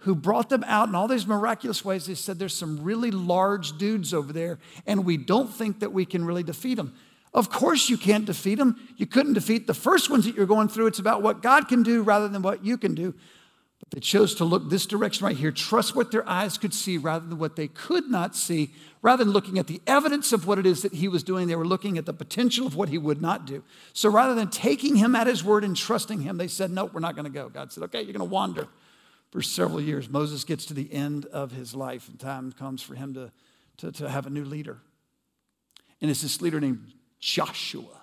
who 0.00 0.14
brought 0.14 0.48
them 0.48 0.64
out 0.66 0.88
in 0.88 0.94
all 0.94 1.08
these 1.08 1.26
miraculous 1.26 1.84
ways. 1.84 2.06
They 2.06 2.14
said, 2.14 2.38
There's 2.38 2.56
some 2.56 2.82
really 2.82 3.10
large 3.10 3.76
dudes 3.78 4.12
over 4.12 4.32
there, 4.32 4.58
and 4.86 5.04
we 5.04 5.16
don't 5.16 5.52
think 5.52 5.80
that 5.80 5.92
we 5.92 6.04
can 6.04 6.24
really 6.24 6.42
defeat 6.42 6.76
them. 6.76 6.94
Of 7.32 7.50
course, 7.50 7.88
you 7.88 7.96
can't 7.96 8.24
defeat 8.24 8.56
them. 8.56 8.76
You 8.96 9.06
couldn't 9.06 9.34
defeat 9.34 9.66
the 9.66 9.74
first 9.74 10.10
ones 10.10 10.24
that 10.24 10.34
you're 10.34 10.46
going 10.46 10.68
through. 10.68 10.88
It's 10.88 10.98
about 10.98 11.22
what 11.22 11.42
God 11.42 11.68
can 11.68 11.82
do 11.82 12.02
rather 12.02 12.28
than 12.28 12.42
what 12.42 12.64
you 12.64 12.76
can 12.76 12.94
do. 12.94 13.14
But 13.78 13.90
they 13.90 14.00
chose 14.00 14.34
to 14.36 14.44
look 14.44 14.68
this 14.68 14.84
direction 14.84 15.26
right 15.26 15.36
here, 15.36 15.52
trust 15.52 15.94
what 15.94 16.10
their 16.10 16.28
eyes 16.28 16.58
could 16.58 16.74
see 16.74 16.98
rather 16.98 17.26
than 17.26 17.38
what 17.38 17.56
they 17.56 17.68
could 17.68 18.10
not 18.10 18.34
see. 18.34 18.70
Rather 19.00 19.24
than 19.24 19.32
looking 19.32 19.58
at 19.58 19.66
the 19.66 19.80
evidence 19.86 20.32
of 20.32 20.46
what 20.46 20.58
it 20.58 20.66
is 20.66 20.82
that 20.82 20.92
he 20.92 21.08
was 21.08 21.22
doing, 21.22 21.46
they 21.46 21.56
were 21.56 21.66
looking 21.66 21.96
at 21.98 22.04
the 22.04 22.12
potential 22.12 22.66
of 22.66 22.74
what 22.74 22.88
he 22.88 22.98
would 22.98 23.22
not 23.22 23.46
do. 23.46 23.62
So 23.92 24.10
rather 24.10 24.34
than 24.34 24.50
taking 24.50 24.96
him 24.96 25.14
at 25.14 25.26
his 25.26 25.44
word 25.44 25.62
and 25.64 25.76
trusting 25.76 26.20
him, 26.20 26.36
they 26.36 26.48
said, 26.48 26.70
Nope, 26.70 26.92
we're 26.92 27.00
not 27.00 27.14
going 27.14 27.24
to 27.24 27.30
go. 27.30 27.48
God 27.48 27.72
said, 27.72 27.84
Okay, 27.84 28.02
you're 28.02 28.12
going 28.12 28.18
to 28.18 28.24
wander 28.24 28.66
for 29.30 29.40
several 29.42 29.80
years. 29.80 30.08
Moses 30.08 30.44
gets 30.44 30.66
to 30.66 30.74
the 30.74 30.92
end 30.92 31.26
of 31.26 31.52
his 31.52 31.74
life, 31.74 32.08
and 32.08 32.18
time 32.18 32.52
comes 32.52 32.82
for 32.82 32.94
him 32.94 33.14
to, 33.14 33.32
to, 33.78 33.92
to 33.92 34.08
have 34.08 34.26
a 34.26 34.30
new 34.30 34.44
leader. 34.44 34.78
And 36.00 36.10
it's 36.10 36.22
this 36.22 36.40
leader 36.40 36.60
named 36.60 36.92
Joshua. 37.20 38.00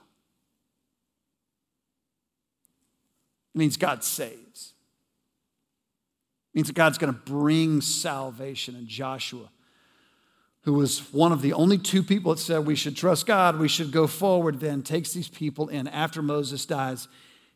It 3.54 3.58
means 3.58 3.76
God 3.76 4.04
saves. 4.04 4.74
It 6.54 6.58
means 6.58 6.68
that 6.68 6.76
God's 6.76 6.98
going 6.98 7.14
to 7.14 7.20
bring 7.20 7.82
salvation. 7.82 8.76
And 8.76 8.88
Joshua, 8.88 9.50
who 10.62 10.74
was 10.74 11.12
one 11.12 11.32
of 11.32 11.42
the 11.42 11.54
only 11.54 11.78
two 11.78 12.04
people 12.04 12.34
that 12.34 12.40
said 12.40 12.66
we 12.66 12.76
should 12.76 12.96
trust 12.96 13.26
God, 13.26 13.58
we 13.58 13.68
should 13.68 13.92
go 13.92 14.08
forward, 14.08 14.60
then 14.60 14.84
takes 14.84 15.12
these 15.12 15.28
people 15.30 15.68
in 15.68 15.88
after 15.88 16.22
Moses 16.22 16.66
dies 16.66 17.08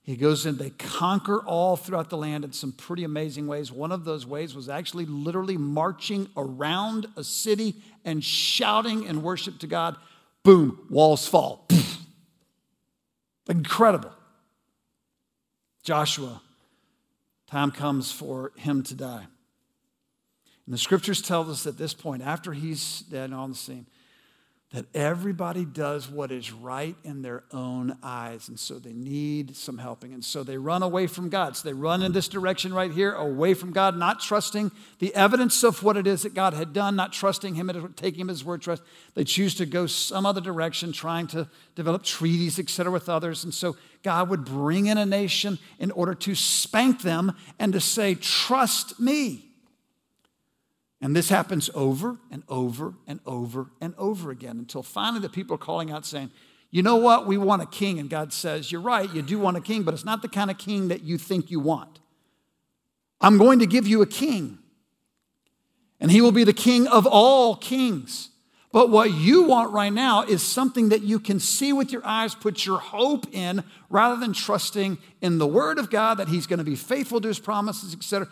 he 0.04 0.16
goes 0.16 0.46
in, 0.46 0.58
they 0.58 0.72
conquer 0.72 1.40
all 1.46 1.78
throughout 1.78 2.10
the 2.10 2.18
land 2.18 2.44
in 2.44 2.54
some 2.54 2.72
pretty 2.72 3.04
amazing 3.04 3.46
ways. 3.46 3.72
One 3.72 3.92
of 3.92 4.04
those 4.04 4.26
ways 4.26 4.56
was 4.56 4.68
actually 4.68 5.06
literally 5.06 5.58
marching 5.58 6.28
around 6.36 7.06
a 7.16 7.24
city 7.24 7.76
and 8.04 8.24
shouting 8.24 9.04
in 9.04 9.22
worship 9.22 9.60
to 9.60 9.68
God. 9.68 9.96
Boom, 10.44 10.88
walls 10.90 11.28
fall. 11.28 11.68
Incredible. 13.50 14.12
Joshua, 15.84 16.42
time 17.48 17.70
comes 17.70 18.12
for 18.12 18.54
him 18.56 18.82
to 18.84 18.96
die. 18.96 19.28
And 20.66 20.74
the 20.74 20.80
scriptures 20.80 21.22
tell 21.22 21.50
us 21.50 21.68
at 21.68 21.78
this 21.78 21.94
point, 21.94 22.24
after 22.24 22.54
he's 22.54 23.02
dead 23.02 23.34
on 23.34 23.52
the 23.52 23.56
scene, 23.56 23.86
that 24.74 24.86
everybody 24.94 25.66
does 25.66 26.10
what 26.10 26.32
is 26.32 26.54
right 26.54 26.96
in 27.04 27.22
their 27.22 27.44
own 27.52 27.98
eyes. 28.02 28.48
And 28.48 28.58
so 28.58 28.80
they 28.80 28.94
need 28.94 29.54
some 29.58 29.78
helping. 29.78 30.14
And 30.14 30.24
so 30.24 30.44
they 30.44 30.58
run 30.58 30.82
away 30.82 31.08
from 31.08 31.28
God. 31.28 31.58
So 31.58 31.68
they 31.68 31.74
run 31.74 32.02
in 32.02 32.14
this 32.14 32.30
direction 32.30 32.74
right 32.74 32.92
here, 32.92 33.12
away 33.12 33.54
from 33.54 33.74
God, 33.74 33.98
not 33.98 34.22
trusting 34.22 34.72
the 35.00 35.14
evidence 35.14 35.62
of 35.64 35.84
what 35.84 35.98
it 35.98 36.08
is 36.08 36.22
that 36.24 36.34
God 36.34 36.54
had 36.54 36.72
done, 36.72 36.96
not 36.96 37.12
trusting 37.12 37.56
Him, 37.56 37.94
taking 37.98 38.22
Him 38.22 38.28
His 38.30 38.46
word. 38.46 38.62
Trust. 38.62 38.82
They 39.14 39.26
choose 39.26 39.56
to 39.56 39.66
go 39.66 39.88
some 39.88 40.26
other 40.26 40.42
direction, 40.42 40.94
trying 40.94 41.28
to 41.28 41.50
develop 41.76 42.04
treaties, 42.04 42.58
etc., 42.58 42.94
with 42.94 43.10
others. 43.10 43.44
And 43.44 43.54
so 43.54 43.76
God 44.04 44.30
would 44.30 44.46
bring 44.46 44.86
in 44.86 44.98
a 44.98 45.06
nation 45.06 45.60
in 45.80 45.92
order 45.92 46.14
to 46.16 46.34
spank 46.34 47.02
them 47.02 47.36
and 47.60 47.74
to 47.74 47.82
say, 47.82 48.16
Trust 48.16 49.02
me. 49.02 49.51
And 51.02 51.16
this 51.16 51.30
happens 51.30 51.70
over 51.74 52.18
and 52.30 52.44
over 52.48 52.94
and 53.08 53.20
over 53.26 53.72
and 53.82 53.96
over 53.98 54.30
again 54.30 54.60
until 54.60 54.84
finally 54.84 55.20
the 55.20 55.30
people 55.30 55.56
are 55.56 55.60
calling 55.60 55.90
out 55.90 56.06
saying, 56.06 56.30
You 56.70 56.84
know 56.84 56.98
what? 56.98 57.26
We 57.26 57.38
want 57.38 57.64
a 57.64 57.66
king. 57.66 58.00
And 58.00 58.10
God 58.10 58.32
says, 58.32 58.72
You're 58.72 58.82
right, 58.82 59.12
you 59.12 59.24
do 59.24 59.40
want 59.40 59.58
a 59.58 59.62
king, 59.62 59.82
but 59.82 59.96
it's 59.96 60.06
not 60.06 60.22
the 60.22 60.28
kind 60.28 60.52
of 60.52 60.60
king 60.60 60.90
that 60.90 61.02
you 61.02 61.18
think 61.18 61.50
you 61.50 61.60
want. 61.60 62.00
I'm 63.20 63.38
going 63.38 63.60
to 63.60 63.66
give 63.66 63.88
you 63.88 64.02
a 64.02 64.08
king, 64.08 64.60
and 66.00 66.12
he 66.12 66.22
will 66.22 66.32
be 66.32 66.44
the 66.44 66.54
king 66.54 66.88
of 66.88 67.06
all 67.06 67.56
kings. 67.56 68.30
But 68.72 68.90
what 68.90 69.12
you 69.12 69.44
want 69.44 69.74
right 69.74 69.92
now 69.92 70.24
is 70.24 70.42
something 70.42 70.90
that 70.90 71.02
you 71.02 71.20
can 71.20 71.40
see 71.40 71.74
with 71.74 71.92
your 71.92 72.06
eyes, 72.06 72.34
put 72.34 72.66
your 72.66 72.80
hope 72.80 73.28
in, 73.34 73.64
rather 73.90 74.16
than 74.20 74.34
trusting 74.34 74.98
in 75.22 75.40
the 75.40 75.48
word 75.48 75.78
of 75.78 75.90
God 75.90 76.16
that 76.16 76.30
he's 76.30 76.48
going 76.48 76.60
to 76.60 76.66
be 76.66 76.78
faithful 76.78 77.20
to 77.20 77.28
his 77.28 77.40
promises, 77.40 77.94
etc. 77.94 78.30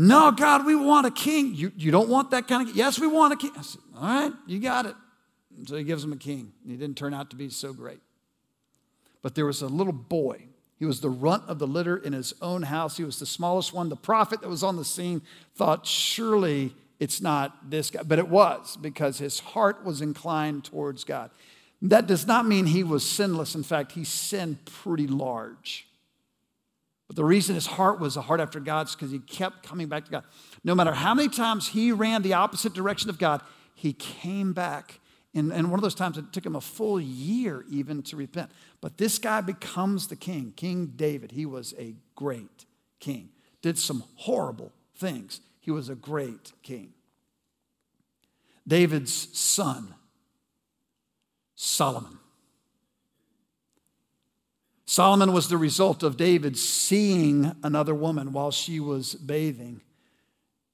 No, 0.00 0.30
God, 0.30 0.64
we 0.64 0.76
want 0.76 1.08
a 1.08 1.10
king. 1.10 1.56
You, 1.56 1.72
you 1.76 1.90
don't 1.90 2.08
want 2.08 2.30
that 2.30 2.46
kind 2.46 2.62
of 2.62 2.68
king? 2.68 2.76
Yes, 2.76 3.00
we 3.00 3.08
want 3.08 3.32
a 3.32 3.36
king. 3.36 3.50
I 3.58 3.62
said, 3.62 3.80
All 3.96 4.02
right, 4.02 4.32
you 4.46 4.60
got 4.60 4.86
it. 4.86 4.94
So 5.66 5.74
he 5.74 5.82
gives 5.82 6.04
him 6.04 6.12
a 6.12 6.16
king. 6.16 6.52
He 6.64 6.76
didn't 6.76 6.96
turn 6.96 7.12
out 7.12 7.30
to 7.30 7.36
be 7.36 7.50
so 7.50 7.72
great. 7.72 7.98
But 9.22 9.34
there 9.34 9.44
was 9.44 9.60
a 9.60 9.66
little 9.66 9.92
boy. 9.92 10.44
He 10.78 10.84
was 10.84 11.00
the 11.00 11.10
runt 11.10 11.42
of 11.48 11.58
the 11.58 11.66
litter 11.66 11.96
in 11.96 12.12
his 12.12 12.32
own 12.40 12.62
house. 12.62 12.96
He 12.96 13.02
was 13.02 13.18
the 13.18 13.26
smallest 13.26 13.72
one. 13.72 13.88
The 13.88 13.96
prophet 13.96 14.40
that 14.42 14.48
was 14.48 14.62
on 14.62 14.76
the 14.76 14.84
scene 14.84 15.20
thought, 15.56 15.84
surely 15.84 16.76
it's 17.00 17.20
not 17.20 17.68
this 17.68 17.90
guy. 17.90 18.04
But 18.04 18.20
it 18.20 18.28
was 18.28 18.78
because 18.80 19.18
his 19.18 19.40
heart 19.40 19.84
was 19.84 20.00
inclined 20.00 20.62
towards 20.62 21.02
God. 21.02 21.32
That 21.82 22.06
does 22.06 22.24
not 22.24 22.46
mean 22.46 22.66
he 22.66 22.84
was 22.84 23.04
sinless. 23.04 23.56
In 23.56 23.64
fact, 23.64 23.90
he 23.90 24.04
sinned 24.04 24.64
pretty 24.64 25.08
large. 25.08 25.87
But 27.08 27.16
the 27.16 27.24
reason 27.24 27.54
his 27.54 27.66
heart 27.66 27.98
was 27.98 28.16
a 28.16 28.22
heart 28.22 28.38
after 28.38 28.60
God's 28.60 28.94
because 28.94 29.10
he 29.10 29.18
kept 29.18 29.66
coming 29.66 29.88
back 29.88 30.04
to 30.04 30.10
God. 30.10 30.24
No 30.62 30.74
matter 30.74 30.92
how 30.92 31.14
many 31.14 31.30
times 31.30 31.68
he 31.68 31.90
ran 31.90 32.22
the 32.22 32.34
opposite 32.34 32.74
direction 32.74 33.08
of 33.08 33.18
God, 33.18 33.40
he 33.74 33.94
came 33.94 34.52
back. 34.52 35.00
And, 35.34 35.50
and 35.50 35.70
one 35.70 35.78
of 35.78 35.82
those 35.82 35.94
times 35.94 36.18
it 36.18 36.32
took 36.32 36.44
him 36.44 36.54
a 36.54 36.60
full 36.60 37.00
year 37.00 37.64
even 37.70 38.02
to 38.04 38.16
repent. 38.16 38.50
But 38.82 38.98
this 38.98 39.18
guy 39.18 39.40
becomes 39.40 40.08
the 40.08 40.16
king, 40.16 40.52
King 40.54 40.92
David. 40.96 41.32
He 41.32 41.46
was 41.46 41.74
a 41.78 41.94
great 42.14 42.66
king, 43.00 43.30
did 43.62 43.78
some 43.78 44.04
horrible 44.16 44.72
things. 44.94 45.40
He 45.60 45.70
was 45.70 45.88
a 45.88 45.94
great 45.94 46.52
king. 46.62 46.92
David's 48.66 49.38
son, 49.38 49.94
Solomon. 51.54 52.18
Solomon 54.90 55.34
was 55.34 55.50
the 55.50 55.58
result 55.58 56.02
of 56.02 56.16
David 56.16 56.56
seeing 56.56 57.54
another 57.62 57.94
woman 57.94 58.32
while 58.32 58.50
she 58.50 58.80
was 58.80 59.14
bathing. 59.14 59.82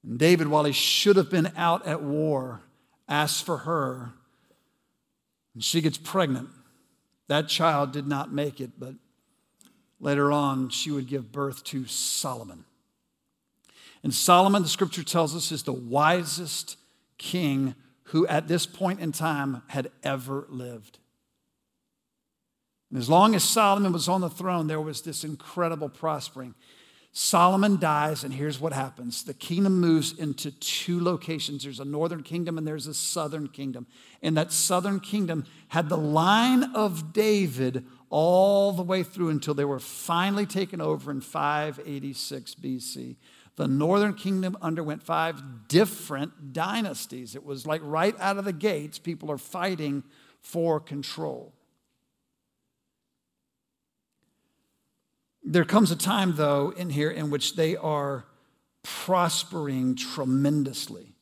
And 0.05 0.17
David, 0.17 0.47
while 0.47 0.63
he 0.63 0.71
should 0.71 1.17
have 1.17 1.29
been 1.29 1.51
out 1.57 1.85
at 1.85 2.01
war, 2.01 2.61
asks 3.09 3.41
for 3.41 3.57
her, 3.57 4.13
and 5.53 5.61
she 5.61 5.81
gets 5.81 5.97
pregnant. 5.97 6.47
That 7.27 7.49
child 7.49 7.91
did 7.91 8.07
not 8.07 8.31
make 8.31 8.61
it, 8.61 8.79
but 8.79 8.93
later 9.99 10.31
on, 10.31 10.69
she 10.69 10.91
would 10.91 11.07
give 11.07 11.33
birth 11.33 11.65
to 11.65 11.85
Solomon. 11.85 12.63
And 14.01 14.13
Solomon, 14.13 14.63
the 14.63 14.69
scripture 14.69 15.03
tells 15.03 15.35
us, 15.35 15.51
is 15.51 15.63
the 15.63 15.73
wisest 15.73 16.77
king 17.17 17.75
who 18.03 18.25
at 18.27 18.47
this 18.47 18.65
point 18.65 19.01
in 19.01 19.11
time 19.11 19.61
had 19.67 19.91
ever 20.03 20.45
lived. 20.47 20.99
And 22.89 22.99
as 22.99 23.09
long 23.09 23.35
as 23.35 23.43
Solomon 23.43 23.91
was 23.91 24.07
on 24.07 24.21
the 24.21 24.29
throne, 24.29 24.67
there 24.67 24.81
was 24.81 25.01
this 25.01 25.23
incredible 25.23 25.89
prospering. 25.89 26.53
Solomon 27.17 27.79
dies, 27.79 28.25
and 28.25 28.33
here's 28.33 28.59
what 28.59 28.73
happens 28.73 29.23
the 29.23 29.33
kingdom 29.33 29.79
moves 29.79 30.11
into 30.19 30.51
two 30.51 31.01
locations 31.01 31.63
there's 31.63 31.79
a 31.79 31.85
northern 31.85 32.23
kingdom 32.23 32.57
and 32.57 32.67
there's 32.67 32.87
a 32.87 32.93
southern 32.93 33.47
kingdom. 33.47 33.87
And 34.21 34.35
that 34.35 34.51
southern 34.51 34.99
kingdom 34.99 35.45
had 35.69 35.87
the 35.87 35.97
line 35.97 36.75
of 36.75 37.13
David 37.13 37.85
all 38.09 38.73
the 38.73 38.83
way 38.83 39.01
through 39.01 39.29
until 39.29 39.53
they 39.53 39.63
were 39.63 39.79
finally 39.79 40.45
taken 40.45 40.81
over 40.81 41.09
in 41.09 41.21
586 41.21 42.55
BC. 42.55 43.15
The 43.55 43.67
northern 43.69 44.15
kingdom 44.15 44.57
underwent 44.61 45.01
five 45.01 45.69
different 45.69 46.51
dynasties. 46.51 47.33
It 47.33 47.45
was 47.45 47.65
like 47.65 47.79
right 47.83 48.15
out 48.19 48.37
of 48.37 48.43
the 48.43 48.51
gates, 48.51 48.99
people 48.99 49.31
are 49.31 49.37
fighting 49.37 50.03
for 50.41 50.81
control. 50.81 51.54
There 55.47 55.63
comes 55.63 55.91
a 55.91 55.95
time, 55.95 56.35
though, 56.35 56.71
in 56.71 56.89
here 56.89 57.11
in 57.11 57.29
which 57.29 57.55
they 57.55 57.75
are 57.77 58.25
prospering 58.81 59.95
tremendously. 59.95 61.13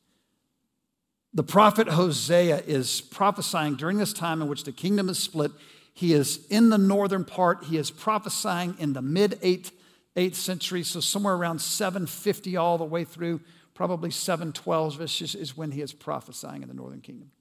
The 1.33 1.43
prophet 1.43 1.89
Hosea 1.89 2.59
is 2.65 3.01
prophesying 3.01 3.75
during 3.75 3.97
this 3.97 4.13
time 4.13 4.41
in 4.41 4.47
which 4.47 4.63
the 4.63 4.71
kingdom 4.71 5.09
is 5.09 5.19
split. 5.19 5.51
He 5.93 6.13
is 6.13 6.45
in 6.49 6.69
the 6.69 6.77
northern 6.77 7.25
part. 7.25 7.65
He 7.65 7.77
is 7.77 7.91
prophesying 7.91 8.75
in 8.79 8.93
the 8.93 9.01
mid 9.01 9.41
8th, 9.41 9.71
8th 10.15 10.35
century, 10.35 10.83
so 10.83 11.01
somewhere 11.01 11.35
around 11.35 11.59
750 11.59 12.55
all 12.55 12.77
the 12.77 12.85
way 12.85 13.03
through, 13.03 13.41
probably 13.73 14.09
712 14.09 15.01
is 15.01 15.57
when 15.57 15.71
he 15.71 15.81
is 15.81 15.91
prophesying 15.91 16.61
in 16.61 16.69
the 16.69 16.73
northern 16.73 17.01
kingdom. 17.01 17.31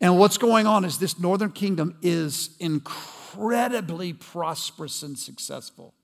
And 0.00 0.18
what's 0.18 0.38
going 0.38 0.66
on 0.66 0.84
is 0.84 0.98
this 0.98 1.18
northern 1.18 1.52
kingdom 1.52 1.96
is 2.02 2.56
incredibly 2.58 4.12
prosperous 4.12 5.02
and 5.02 5.18
successful. 5.18 5.94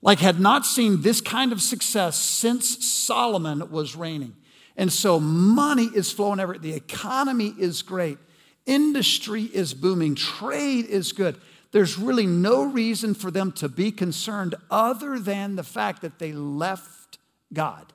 Like, 0.00 0.20
had 0.20 0.38
not 0.38 0.66
seen 0.66 1.02
this 1.02 1.20
kind 1.20 1.52
of 1.52 1.62
success 1.62 2.18
since 2.18 2.84
Solomon 2.84 3.70
was 3.70 3.96
reigning. 3.96 4.36
And 4.76 4.92
so 4.92 5.18
money 5.20 5.88
is 5.94 6.12
flowing 6.12 6.40
everywhere. 6.40 6.60
The 6.60 6.74
economy 6.74 7.54
is 7.58 7.82
great. 7.82 8.18
Industry 8.66 9.44
is 9.44 9.72
booming. 9.72 10.14
Trade 10.14 10.86
is 10.86 11.12
good. 11.12 11.40
There's 11.70 11.98
really 11.98 12.26
no 12.26 12.64
reason 12.64 13.14
for 13.14 13.30
them 13.30 13.52
to 13.52 13.68
be 13.68 13.90
concerned 13.90 14.54
other 14.70 15.18
than 15.18 15.56
the 15.56 15.62
fact 15.62 16.02
that 16.02 16.18
they 16.18 16.32
left 16.32 17.18
God. 17.52 17.92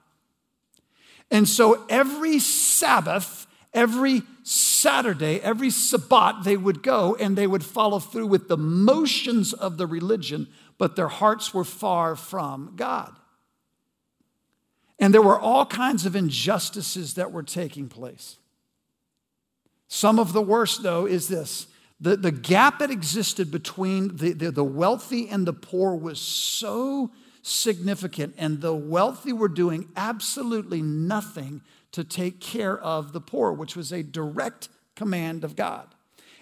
And 1.32 1.48
so 1.48 1.86
every 1.90 2.40
Sabbath, 2.40 3.48
every 3.74 4.24
Saturday, 4.44 5.40
every 5.42 5.70
Sabbat, 5.70 6.44
they 6.44 6.58
would 6.58 6.82
go 6.82 7.16
and 7.16 7.38
they 7.38 7.48
would 7.48 7.64
follow 7.64 8.00
through 8.00 8.28
with 8.28 8.48
the 8.48 8.58
motions 8.58 9.54
of 9.54 9.78
the 9.78 9.88
religion, 9.88 10.48
but 10.78 10.96
their 10.96 11.08
hearts 11.08 11.54
were 11.54 11.64
far 11.64 12.16
from 12.16 12.74
God. 12.76 13.16
And 15.00 15.14
there 15.14 15.22
were 15.22 15.40
all 15.40 15.66
kinds 15.66 16.06
of 16.06 16.16
injustices 16.16 17.14
that 17.14 17.32
were 17.32 17.44
taking 17.44 17.88
place. 17.88 18.38
Some 19.88 20.20
of 20.20 20.34
the 20.34 20.42
worst, 20.42 20.84
though, 20.84 21.06
is 21.06 21.28
this 21.28 21.68
the, 22.00 22.16
the 22.16 22.32
gap 22.32 22.80
that 22.80 22.92
existed 22.92 23.52
between 23.52 24.16
the, 24.18 24.34
the, 24.34 24.52
the 24.52 24.64
wealthy 24.64 25.28
and 25.28 25.46
the 25.46 25.54
poor 25.54 25.96
was 25.96 26.20
so 26.20 27.12
significant, 27.42 28.36
and 28.38 28.62
the 28.62 28.74
wealthy 28.74 29.34
were 29.34 29.48
doing 29.48 29.90
absolutely 29.96 30.82
nothing 30.82 31.62
to 31.92 32.04
take 32.04 32.40
care 32.40 32.78
of 32.78 33.14
the 33.14 33.22
poor, 33.22 33.52
which 33.52 33.76
was 33.76 33.92
a 33.92 34.04
direct 34.04 34.70
command 34.96 35.44
of 35.44 35.56
God. 35.56 35.88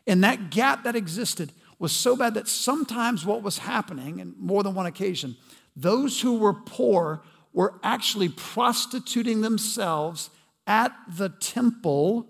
And 0.05 0.23
that 0.23 0.49
gap 0.49 0.83
that 0.83 0.95
existed 0.95 1.51
was 1.79 1.91
so 1.91 2.15
bad 2.15 2.33
that 2.33 2.47
sometimes 2.47 3.25
what 3.25 3.43
was 3.43 3.59
happening, 3.59 4.19
and 4.19 4.35
more 4.37 4.63
than 4.63 4.73
one 4.73 4.85
occasion, 4.85 5.35
those 5.75 6.21
who 6.21 6.39
were 6.39 6.53
poor 6.53 7.21
were 7.53 7.79
actually 7.83 8.29
prostituting 8.29 9.41
themselves 9.41 10.29
at 10.65 10.91
the 11.07 11.29
temple 11.29 12.27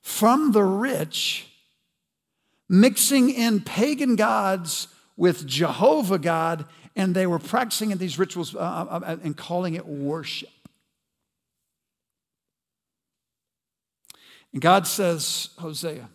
from 0.00 0.52
the 0.52 0.64
rich, 0.64 1.46
mixing 2.68 3.30
in 3.30 3.60
pagan 3.60 4.16
gods 4.16 4.88
with 5.16 5.46
Jehovah 5.46 6.18
God, 6.18 6.64
and 6.96 7.14
they 7.14 7.26
were 7.26 7.38
practicing 7.38 7.90
in 7.90 7.98
these 7.98 8.18
rituals 8.18 8.54
uh, 8.54 8.58
uh, 8.58 9.00
uh 9.04 9.16
and 9.22 9.36
calling 9.36 9.74
it 9.74 9.86
worship. 9.86 10.48
And 14.52 14.60
God 14.60 14.86
says, 14.86 15.48
Hosea, 15.58 16.08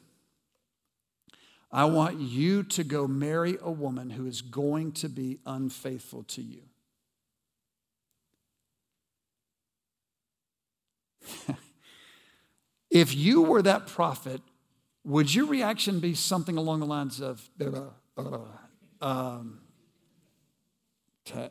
I 1.72 1.86
want 1.86 2.20
you 2.20 2.64
to 2.64 2.84
go 2.84 3.08
marry 3.08 3.58
a 3.62 3.72
woman 3.72 4.10
who 4.12 4.26
is 4.26 4.42
going 4.42 4.94
to 4.94 5.10
be 5.10 5.40
unfaithful 5.46 6.24
to 6.24 6.42
you. 6.42 6.62
if 12.90 13.14
you 13.16 13.42
were 13.42 13.62
that 13.62 13.88
prophet, 13.88 14.42
would 15.04 15.34
your 15.34 15.46
reaction 15.48 16.00
be 16.00 16.14
something 16.14 16.58
along 16.58 16.80
the 16.80 16.86
lines 16.86 17.20
of, 17.20 17.50
um, 19.02 19.60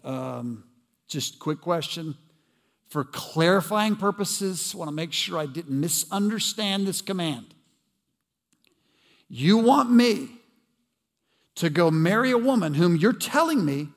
um, 0.03 0.65
just 1.09 1.39
quick 1.39 1.61
question? 1.61 2.17
For 2.89 3.05
clarifying 3.05 3.97
purposes, 3.97 4.73
I 4.75 4.79
want 4.79 4.89
to 4.89 4.95
make 4.95 5.13
sure 5.13 5.39
I 5.39 5.47
didn't 5.47 5.79
misunderstand 5.79 6.87
this 6.87 7.03
command. 7.03 7.47
You 9.29 9.59
want 9.59 9.91
me 9.91 10.29
to 11.57 11.69
go 11.69 11.91
marry 11.91 12.31
a 12.31 12.39
woman 12.39 12.75
whom 12.75 12.97
you're 12.97 13.13
telling 13.13 13.65
me 13.65 13.89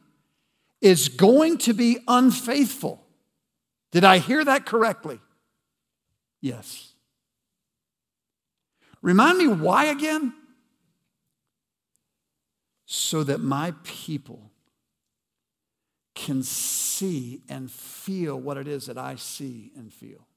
is 0.82 1.10
going 1.10 1.58
to 1.60 1.74
be 1.74 2.00
unfaithful. 2.08 3.04
Did 3.92 4.04
I 4.04 4.18
hear 4.18 4.44
that 4.44 4.66
correctly? 4.66 5.20
Yes. 6.42 6.94
Remind 9.02 9.38
me 9.38 9.48
why 9.48 9.86
again? 9.86 10.34
So 12.86 13.24
that 13.24 13.40
my 13.40 13.74
people 13.84 14.49
can 16.26 16.44
see 16.44 17.42
and 17.48 17.72
feel 17.72 18.38
what 18.38 18.58
it 18.58 18.68
is 18.68 18.88
that 18.88 18.98
I 18.98 19.16
see 19.16 19.72
and 19.78 19.92
feel. 19.92 20.28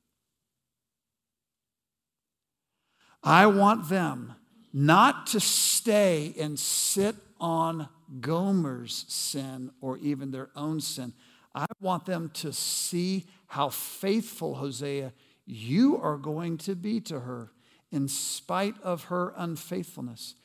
I 3.23 3.47
want 3.47 3.89
them 3.89 4.35
not 4.73 5.27
to 5.29 5.41
stay 5.41 6.35
and 6.39 6.59
sit 6.59 7.17
on 7.41 7.89
Gomer's 8.21 9.05
sin 9.09 9.71
or 9.81 9.99
even 9.99 10.31
their 10.31 10.51
own 10.55 10.81
sin. 10.81 11.13
I 11.55 11.67
want 11.81 12.07
them 12.07 12.31
to 12.35 12.53
see 12.53 13.27
how 13.49 13.69
faithful 13.69 14.55
Hosea 14.55 15.13
you 15.45 15.99
are 15.99 16.17
going 16.17 16.59
to 16.59 16.77
be 16.77 17.01
to 17.03 17.21
her 17.21 17.51
in 17.91 18.09
spite 18.09 18.81
of 18.83 19.05
her 19.05 19.35
unfaithfulness. 19.37 20.37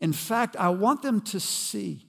In 0.00 0.12
fact, 0.12 0.56
I 0.56 0.70
want 0.70 1.02
them 1.02 1.20
to 1.22 1.38
see 1.38 2.06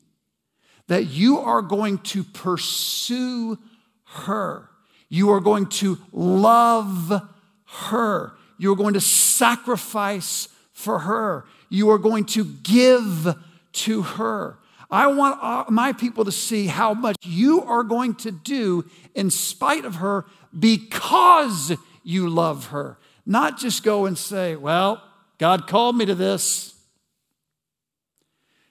that 0.88 1.08
you 1.08 1.39
are 1.39 1.62
going 1.62 2.00
to 2.00 2.23
pursue 2.23 3.58
her. 4.06 4.69
You 5.10 5.32
are 5.32 5.39
going 5.39 5.67
to 5.67 5.97
love 6.12 7.21
her. 7.65 8.34
You 8.58 8.73
are 8.73 8.76
going 8.76 8.93
to 8.93 9.02
sacrifice 9.02 10.50
for 10.73 11.00
her. 11.00 11.45
You 11.69 11.89
are 11.91 11.97
going 11.97 12.26
to 12.26 12.45
give 12.45 13.36
to 13.73 14.02
her. 14.02 14.58
I 14.89 15.08
want 15.08 15.69
my 15.69 15.91
people 15.91 16.23
to 16.26 16.32
see 16.32 16.67
how 16.67 16.93
much 16.93 17.17
you 17.23 17.62
are 17.63 17.84
going 17.84 18.15
to 18.15 18.32
do 18.32 18.86
in 19.13 19.30
spite 19.30 19.84
of 19.84 19.95
her 19.95 20.26
because 20.58 21.73
you 22.04 22.30
love 22.30 22.67
her. 22.67 22.97
Not 23.26 23.60
just 23.60 23.84
go 23.84 24.06
and 24.06 24.17
say, 24.17 24.56
Well, 24.56 25.04
God 25.38 25.67
called 25.67 25.97
me 25.97 26.06
to 26.06 26.15
this. 26.15 26.73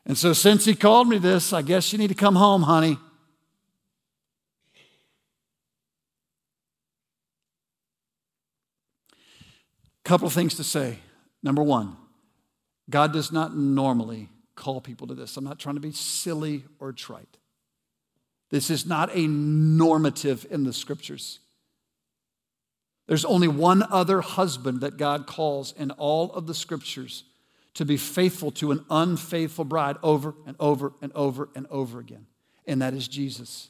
And 0.07 0.16
so, 0.16 0.33
since 0.33 0.64
He 0.64 0.75
called 0.75 1.09
me 1.09 1.19
this, 1.19 1.53
I 1.53 1.62
guess 1.62 1.92
you 1.92 1.99
need 1.99 2.09
to 2.09 2.14
come 2.14 2.37
home, 2.37 2.62
honey. 2.62 2.97
Couple 10.05 10.31
things 10.31 10.55
to 10.55 10.64
say. 10.64 11.01
Number 11.42 11.64
one, 11.64 11.97
God 12.88 13.12
does 13.12 13.33
not 13.33 13.57
normally 13.57 14.29
call 14.55 14.81
people 14.81 15.09
to 15.09 15.14
this. 15.14 15.37
I'm 15.37 15.45
not 15.45 15.59
trying 15.59 15.75
to 15.75 15.81
be 15.81 15.90
silly 15.90 16.64
or 16.79 16.92
trite. 16.92 17.37
This 18.51 18.71
is 18.71 18.87
not 18.87 19.11
a 19.14 19.27
normative 19.27 20.47
in 20.49 20.62
the 20.62 20.73
scriptures. 20.73 21.40
There's 23.09 23.25
only 23.25 23.49
one 23.49 23.83
other 23.90 24.21
husband 24.21 24.81
that 24.81 24.97
God 24.97 25.27
calls 25.27 25.73
in 25.73 25.90
all 25.92 26.33
of 26.33 26.47
the 26.47 26.55
scriptures 26.55 27.25
to 27.77 27.85
be 27.85 27.97
faithful 27.97 28.51
to 28.51 28.73
an 28.73 28.85
unfaithful 28.91 29.65
bride 29.65 29.97
over 30.03 30.35
and 30.47 30.57
over 30.59 30.95
and 31.03 31.12
over 31.15 31.51
and 31.55 31.67
over 31.71 32.01
again, 32.01 32.27
and 32.67 32.83
that 32.83 32.95
is 32.95 33.07
Jesus. 33.07 33.69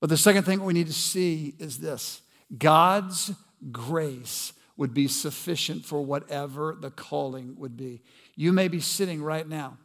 But 0.00 0.10
the 0.10 0.16
second 0.16 0.42
thing 0.42 0.62
we 0.62 0.74
need 0.74 0.88
to 0.88 0.92
see 0.92 1.54
is 1.58 1.78
this 1.78 2.22
God's 2.58 3.32
grace 3.70 4.52
would 4.76 4.92
be 4.92 5.06
sufficient 5.06 5.84
for 5.84 6.04
whatever 6.04 6.76
the 6.78 6.90
calling 6.90 7.54
would 7.56 7.76
be. 7.76 8.02
You 8.34 8.52
may 8.52 8.68
be 8.68 8.80
sitting 8.80 9.22
right 9.22 9.48
now 9.48 9.78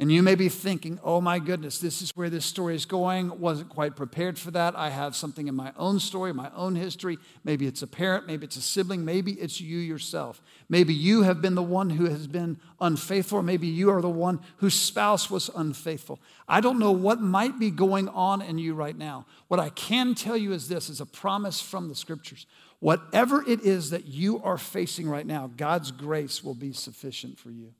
And 0.00 0.10
you 0.10 0.24
may 0.24 0.34
be 0.34 0.48
thinking, 0.48 0.98
oh 1.04 1.20
my 1.20 1.38
goodness, 1.38 1.78
this 1.78 2.02
is 2.02 2.10
where 2.16 2.28
this 2.28 2.44
story 2.44 2.74
is 2.74 2.84
going. 2.84 3.38
Wasn't 3.38 3.68
quite 3.68 3.94
prepared 3.94 4.36
for 4.36 4.50
that. 4.50 4.74
I 4.74 4.90
have 4.90 5.14
something 5.14 5.46
in 5.46 5.54
my 5.54 5.72
own 5.76 6.00
story, 6.00 6.32
my 6.32 6.50
own 6.56 6.74
history. 6.74 7.16
Maybe 7.44 7.68
it's 7.68 7.80
a 7.82 7.86
parent, 7.86 8.26
maybe 8.26 8.44
it's 8.44 8.56
a 8.56 8.60
sibling, 8.60 9.04
maybe 9.04 9.34
it's 9.34 9.60
you 9.60 9.78
yourself. 9.78 10.42
Maybe 10.68 10.92
you 10.92 11.22
have 11.22 11.40
been 11.40 11.54
the 11.54 11.62
one 11.62 11.90
who 11.90 12.06
has 12.06 12.26
been 12.26 12.58
unfaithful, 12.80 13.38
or 13.38 13.42
maybe 13.44 13.68
you 13.68 13.88
are 13.90 14.02
the 14.02 14.08
one 14.08 14.40
whose 14.56 14.74
spouse 14.74 15.30
was 15.30 15.48
unfaithful. 15.54 16.18
I 16.48 16.60
don't 16.60 16.80
know 16.80 16.92
what 16.92 17.20
might 17.20 17.60
be 17.60 17.70
going 17.70 18.08
on 18.08 18.42
in 18.42 18.58
you 18.58 18.74
right 18.74 18.98
now. 18.98 19.26
What 19.46 19.60
I 19.60 19.68
can 19.68 20.16
tell 20.16 20.36
you 20.36 20.52
is 20.54 20.66
this 20.66 20.90
is 20.90 21.00
a 21.00 21.06
promise 21.06 21.60
from 21.60 21.88
the 21.88 21.94
scriptures. 21.94 22.46
Whatever 22.80 23.48
it 23.48 23.60
is 23.60 23.90
that 23.90 24.06
you 24.06 24.42
are 24.42 24.58
facing 24.58 25.08
right 25.08 25.26
now, 25.26 25.52
God's 25.56 25.92
grace 25.92 26.42
will 26.42 26.54
be 26.54 26.72
sufficient 26.72 27.38
for 27.38 27.50
you. 27.52 27.74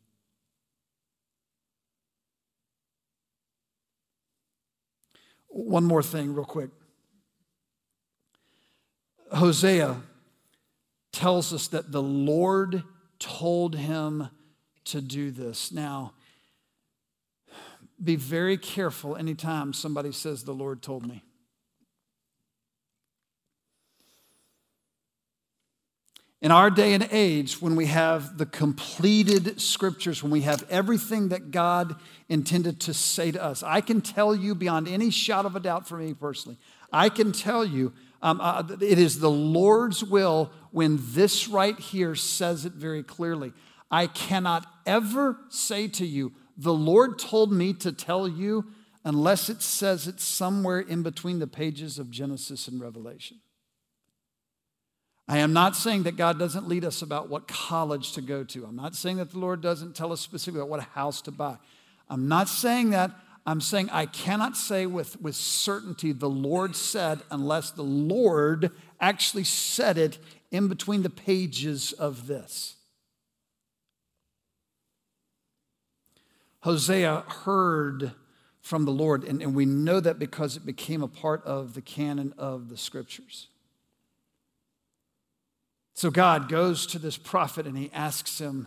One 5.54 5.84
more 5.84 6.02
thing, 6.02 6.34
real 6.34 6.44
quick. 6.44 6.70
Hosea 9.30 10.02
tells 11.12 11.52
us 11.52 11.68
that 11.68 11.92
the 11.92 12.02
Lord 12.02 12.82
told 13.20 13.76
him 13.76 14.30
to 14.86 15.00
do 15.00 15.30
this. 15.30 15.70
Now, 15.70 16.14
be 18.02 18.16
very 18.16 18.58
careful 18.58 19.14
anytime 19.14 19.72
somebody 19.72 20.10
says, 20.10 20.42
The 20.42 20.52
Lord 20.52 20.82
told 20.82 21.06
me. 21.06 21.22
In 26.44 26.50
our 26.50 26.68
day 26.68 26.92
and 26.92 27.08
age, 27.10 27.62
when 27.62 27.74
we 27.74 27.86
have 27.86 28.36
the 28.36 28.44
completed 28.44 29.58
scriptures, 29.62 30.22
when 30.22 30.30
we 30.30 30.42
have 30.42 30.62
everything 30.68 31.30
that 31.30 31.50
God 31.50 31.96
intended 32.28 32.80
to 32.80 32.92
say 32.92 33.30
to 33.30 33.42
us, 33.42 33.62
I 33.62 33.80
can 33.80 34.02
tell 34.02 34.36
you 34.36 34.54
beyond 34.54 34.86
any 34.86 35.08
shot 35.08 35.46
of 35.46 35.56
a 35.56 35.60
doubt 35.60 35.88
for 35.88 35.96
me 35.96 36.12
personally, 36.12 36.58
I 36.92 37.08
can 37.08 37.32
tell 37.32 37.64
you 37.64 37.94
um, 38.20 38.42
uh, 38.42 38.62
it 38.78 38.98
is 38.98 39.20
the 39.20 39.30
Lord's 39.30 40.04
will 40.04 40.52
when 40.70 40.98
this 41.00 41.48
right 41.48 41.78
here 41.78 42.14
says 42.14 42.66
it 42.66 42.74
very 42.74 43.02
clearly. 43.02 43.54
I 43.90 44.06
cannot 44.06 44.66
ever 44.84 45.38
say 45.48 45.88
to 45.88 46.04
you, 46.04 46.32
the 46.58 46.74
Lord 46.74 47.18
told 47.18 47.52
me 47.52 47.72
to 47.72 47.90
tell 47.90 48.28
you, 48.28 48.66
unless 49.02 49.48
it 49.48 49.62
says 49.62 50.06
it 50.06 50.20
somewhere 50.20 50.80
in 50.80 51.02
between 51.02 51.38
the 51.38 51.46
pages 51.46 51.98
of 51.98 52.10
Genesis 52.10 52.68
and 52.68 52.82
Revelation. 52.82 53.38
I 55.26 55.38
am 55.38 55.52
not 55.52 55.74
saying 55.74 56.02
that 56.02 56.16
God 56.16 56.38
doesn't 56.38 56.68
lead 56.68 56.84
us 56.84 57.00
about 57.00 57.28
what 57.28 57.48
college 57.48 58.12
to 58.12 58.20
go 58.20 58.44
to. 58.44 58.66
I'm 58.66 58.76
not 58.76 58.94
saying 58.94 59.16
that 59.16 59.30
the 59.30 59.38
Lord 59.38 59.62
doesn't 59.62 59.96
tell 59.96 60.12
us 60.12 60.20
specifically 60.20 60.60
about 60.60 60.68
what 60.68 60.80
house 60.80 61.22
to 61.22 61.30
buy. 61.30 61.56
I'm 62.10 62.28
not 62.28 62.48
saying 62.48 62.90
that. 62.90 63.10
I'm 63.46 63.60
saying 63.60 63.90
I 63.90 64.06
cannot 64.06 64.56
say 64.56 64.86
with, 64.86 65.20
with 65.20 65.34
certainty 65.34 66.12
the 66.12 66.28
Lord 66.28 66.76
said 66.76 67.20
unless 67.30 67.70
the 67.70 67.82
Lord 67.82 68.70
actually 69.00 69.44
said 69.44 69.98
it 69.98 70.18
in 70.50 70.68
between 70.68 71.02
the 71.02 71.10
pages 71.10 71.92
of 71.92 72.26
this. 72.26 72.76
Hosea 76.60 77.24
heard 77.44 78.12
from 78.62 78.86
the 78.86 78.90
Lord, 78.90 79.24
and, 79.24 79.42
and 79.42 79.54
we 79.54 79.66
know 79.66 80.00
that 80.00 80.18
because 80.18 80.56
it 80.56 80.64
became 80.64 81.02
a 81.02 81.08
part 81.08 81.44
of 81.44 81.74
the 81.74 81.82
canon 81.82 82.32
of 82.38 82.70
the 82.70 82.78
scriptures. 82.78 83.48
So 85.94 86.10
God 86.10 86.48
goes 86.48 86.86
to 86.88 86.98
this 86.98 87.16
prophet 87.16 87.66
and 87.66 87.78
he 87.78 87.90
asks 87.92 88.40
him 88.40 88.66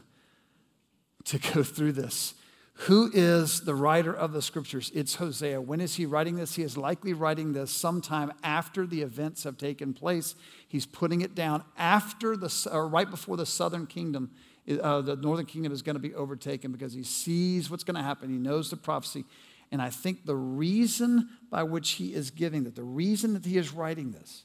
to 1.25 1.37
go 1.53 1.61
through 1.61 1.91
this. 1.91 2.33
Who 2.81 3.09
is 3.11 3.61
the 3.61 3.73
writer 3.73 4.13
of 4.13 4.33
the 4.33 4.41
scriptures? 4.41 4.91
It's 4.93 5.15
Hosea. 5.15 5.59
When 5.59 5.81
is 5.81 5.95
he 5.95 6.05
writing 6.05 6.35
this? 6.35 6.55
He 6.55 6.61
is 6.61 6.77
likely 6.77 7.11
writing 7.11 7.53
this 7.53 7.71
sometime 7.71 8.31
after 8.43 8.85
the 8.85 9.01
events 9.01 9.43
have 9.45 9.57
taken 9.57 9.93
place. 9.93 10.35
He's 10.67 10.85
putting 10.85 11.21
it 11.21 11.33
down 11.33 11.63
after 11.75 12.37
the, 12.37 12.69
or 12.71 12.87
right 12.87 13.09
before 13.09 13.35
the 13.35 13.47
southern 13.47 13.87
kingdom, 13.87 14.29
uh, 14.69 15.01
the 15.01 15.15
northern 15.15 15.47
kingdom 15.47 15.71
is 15.71 15.81
going 15.81 15.95
to 15.95 15.99
be 15.99 16.13
overtaken 16.13 16.71
because 16.71 16.93
he 16.93 17.03
sees 17.03 17.71
what's 17.71 17.83
going 17.83 17.95
to 17.95 18.03
happen. 18.03 18.29
He 18.29 18.37
knows 18.37 18.69
the 18.69 18.77
prophecy. 18.77 19.25
And 19.71 19.81
I 19.81 19.89
think 19.89 20.25
the 20.25 20.35
reason 20.35 21.29
by 21.49 21.63
which 21.63 21.91
he 21.93 22.13
is 22.13 22.29
giving 22.29 22.63
that, 22.65 22.75
the 22.75 22.83
reason 22.83 23.33
that 23.33 23.43
he 23.43 23.57
is 23.57 23.73
writing 23.73 24.11
this, 24.11 24.43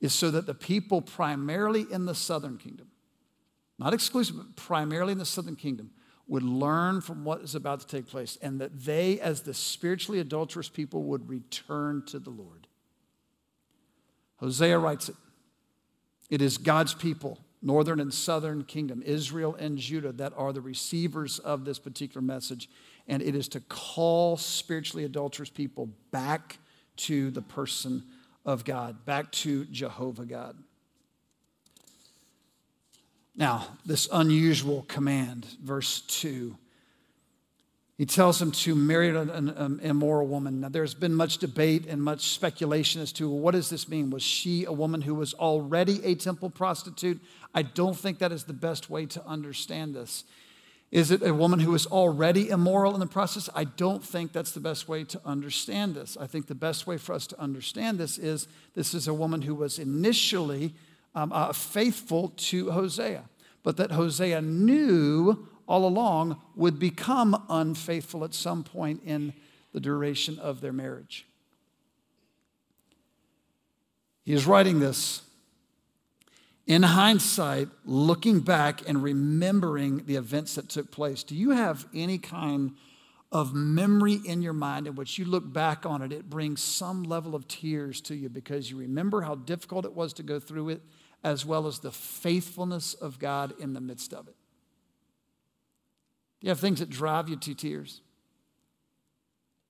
is 0.00 0.12
so 0.12 0.30
that 0.30 0.46
the 0.46 0.54
people 0.54 1.02
primarily 1.02 1.86
in 1.90 2.06
the 2.06 2.14
southern 2.14 2.56
kingdom, 2.56 2.88
not 3.78 3.94
exclusive, 3.94 4.36
but 4.36 4.56
primarily 4.56 5.12
in 5.12 5.18
the 5.18 5.24
southern 5.24 5.56
kingdom, 5.56 5.90
would 6.26 6.42
learn 6.42 7.00
from 7.00 7.24
what 7.24 7.40
is 7.40 7.54
about 7.54 7.80
to 7.80 7.86
take 7.86 8.06
place 8.06 8.38
and 8.40 8.60
that 8.60 8.84
they, 8.84 9.18
as 9.20 9.42
the 9.42 9.52
spiritually 9.52 10.20
adulterous 10.20 10.68
people, 10.68 11.02
would 11.02 11.28
return 11.28 12.04
to 12.06 12.18
the 12.18 12.30
Lord. 12.30 12.68
Hosea 14.36 14.78
writes 14.78 15.08
it. 15.08 15.16
It 16.30 16.40
is 16.40 16.56
God's 16.56 16.94
people, 16.94 17.38
northern 17.60 17.98
and 17.98 18.14
southern 18.14 18.62
kingdom, 18.64 19.02
Israel 19.04 19.56
and 19.58 19.76
Judah, 19.76 20.12
that 20.12 20.32
are 20.36 20.52
the 20.52 20.60
receivers 20.60 21.40
of 21.40 21.64
this 21.64 21.80
particular 21.80 22.22
message. 22.22 22.70
And 23.08 23.22
it 23.22 23.34
is 23.34 23.48
to 23.48 23.60
call 23.60 24.36
spiritually 24.36 25.04
adulterous 25.04 25.50
people 25.50 25.90
back 26.12 26.58
to 26.98 27.30
the 27.32 27.42
person 27.42 28.04
of 28.44 28.64
God, 28.64 29.04
back 29.04 29.30
to 29.32 29.64
Jehovah 29.66 30.24
God. 30.24 30.56
Now, 33.36 33.66
this 33.86 34.08
unusual 34.12 34.82
command, 34.82 35.46
verse 35.62 36.02
2, 36.02 36.56
he 37.96 38.06
tells 38.06 38.40
him 38.40 38.50
to 38.52 38.74
marry 38.74 39.10
an, 39.10 39.28
an, 39.50 39.80
immoral 39.82 40.26
woman. 40.26 40.60
Now, 40.60 40.70
there's 40.70 40.94
been 40.94 41.14
much 41.14 41.38
debate 41.38 41.86
and 41.86 42.02
much 42.02 42.30
speculation 42.30 43.02
as 43.02 43.12
to 43.12 43.28
well, 43.28 43.38
what 43.38 43.52
does 43.52 43.68
this 43.68 43.88
mean? 43.88 44.08
Was 44.08 44.22
she 44.22 44.64
a 44.64 44.72
woman 44.72 45.02
who 45.02 45.14
was 45.14 45.34
already 45.34 46.02
a 46.04 46.14
temple 46.14 46.48
prostitute? 46.48 47.20
I 47.54 47.62
don't 47.62 47.96
think 47.96 48.18
that 48.18 48.32
is 48.32 48.44
the 48.44 48.54
best 48.54 48.88
way 48.88 49.04
to 49.06 49.26
understand 49.26 49.94
this. 49.94 50.24
Is 50.90 51.12
it 51.12 51.22
a 51.22 51.32
woman 51.32 51.60
who 51.60 51.72
is 51.74 51.86
already 51.86 52.48
immoral 52.48 52.94
in 52.94 53.00
the 53.00 53.06
process? 53.06 53.48
I 53.54 53.62
don't 53.62 54.02
think 54.02 54.32
that's 54.32 54.50
the 54.50 54.60
best 54.60 54.88
way 54.88 55.04
to 55.04 55.20
understand 55.24 55.94
this. 55.94 56.16
I 56.20 56.26
think 56.26 56.48
the 56.48 56.54
best 56.54 56.86
way 56.86 56.96
for 56.96 57.12
us 57.12 57.28
to 57.28 57.40
understand 57.40 57.98
this 57.98 58.18
is 58.18 58.48
this 58.74 58.92
is 58.92 59.06
a 59.06 59.14
woman 59.14 59.42
who 59.42 59.54
was 59.54 59.78
initially 59.78 60.74
um, 61.14 61.32
uh, 61.32 61.52
faithful 61.52 62.32
to 62.36 62.72
Hosea, 62.72 63.24
but 63.62 63.76
that 63.76 63.92
Hosea 63.92 64.42
knew 64.42 65.48
all 65.68 65.86
along 65.86 66.40
would 66.56 66.80
become 66.80 67.40
unfaithful 67.48 68.24
at 68.24 68.34
some 68.34 68.64
point 68.64 69.00
in 69.04 69.32
the 69.72 69.78
duration 69.78 70.40
of 70.40 70.60
their 70.60 70.72
marriage. 70.72 71.24
He 74.24 74.32
is 74.32 74.44
writing 74.46 74.80
this 74.80 75.22
in 76.70 76.84
hindsight, 76.84 77.68
looking 77.84 78.38
back 78.38 78.88
and 78.88 79.02
remembering 79.02 80.06
the 80.06 80.14
events 80.14 80.54
that 80.54 80.68
took 80.68 80.92
place, 80.92 81.24
do 81.24 81.34
you 81.34 81.50
have 81.50 81.84
any 81.92 82.16
kind 82.16 82.76
of 83.32 83.52
memory 83.52 84.20
in 84.24 84.40
your 84.40 84.52
mind 84.52 84.86
in 84.86 84.94
which 84.94 85.18
you 85.18 85.24
look 85.24 85.52
back 85.52 85.84
on 85.84 86.00
it, 86.00 86.12
it 86.12 86.30
brings 86.30 86.62
some 86.62 87.02
level 87.02 87.34
of 87.34 87.48
tears 87.48 88.00
to 88.00 88.14
you 88.14 88.28
because 88.28 88.70
you 88.70 88.76
remember 88.76 89.22
how 89.22 89.34
difficult 89.34 89.84
it 89.84 89.94
was 89.94 90.12
to 90.12 90.22
go 90.22 90.38
through 90.38 90.68
it, 90.68 90.80
as 91.24 91.44
well 91.44 91.66
as 91.66 91.80
the 91.80 91.90
faithfulness 91.90 92.94
of 92.94 93.18
God 93.18 93.52
in 93.58 93.72
the 93.72 93.80
midst 93.80 94.14
of 94.14 94.28
it? 94.28 94.36
Do 96.40 96.46
you 96.46 96.50
have 96.50 96.60
things 96.60 96.78
that 96.78 96.88
drive 96.88 97.28
you 97.28 97.34
to 97.34 97.52
tears? 97.52 98.00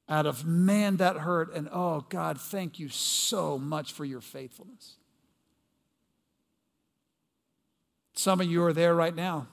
Out 0.07 0.27
of, 0.27 0.45
man, 0.45 0.99
that 0.99 1.17
hurt, 1.17 1.55
and 1.55 1.67
oh, 1.73 2.05
God, 2.11 2.39
thank 2.39 2.79
you 2.79 2.91
so 2.91 3.57
much 3.57 3.95
for 3.95 4.05
your 4.05 4.21
faithfulness. 4.21 4.97
Some 8.15 8.41
of 8.41 8.47
you 8.47 8.63
are 8.65 8.73
there 8.73 8.95
right 8.95 9.15
now. 9.15 9.49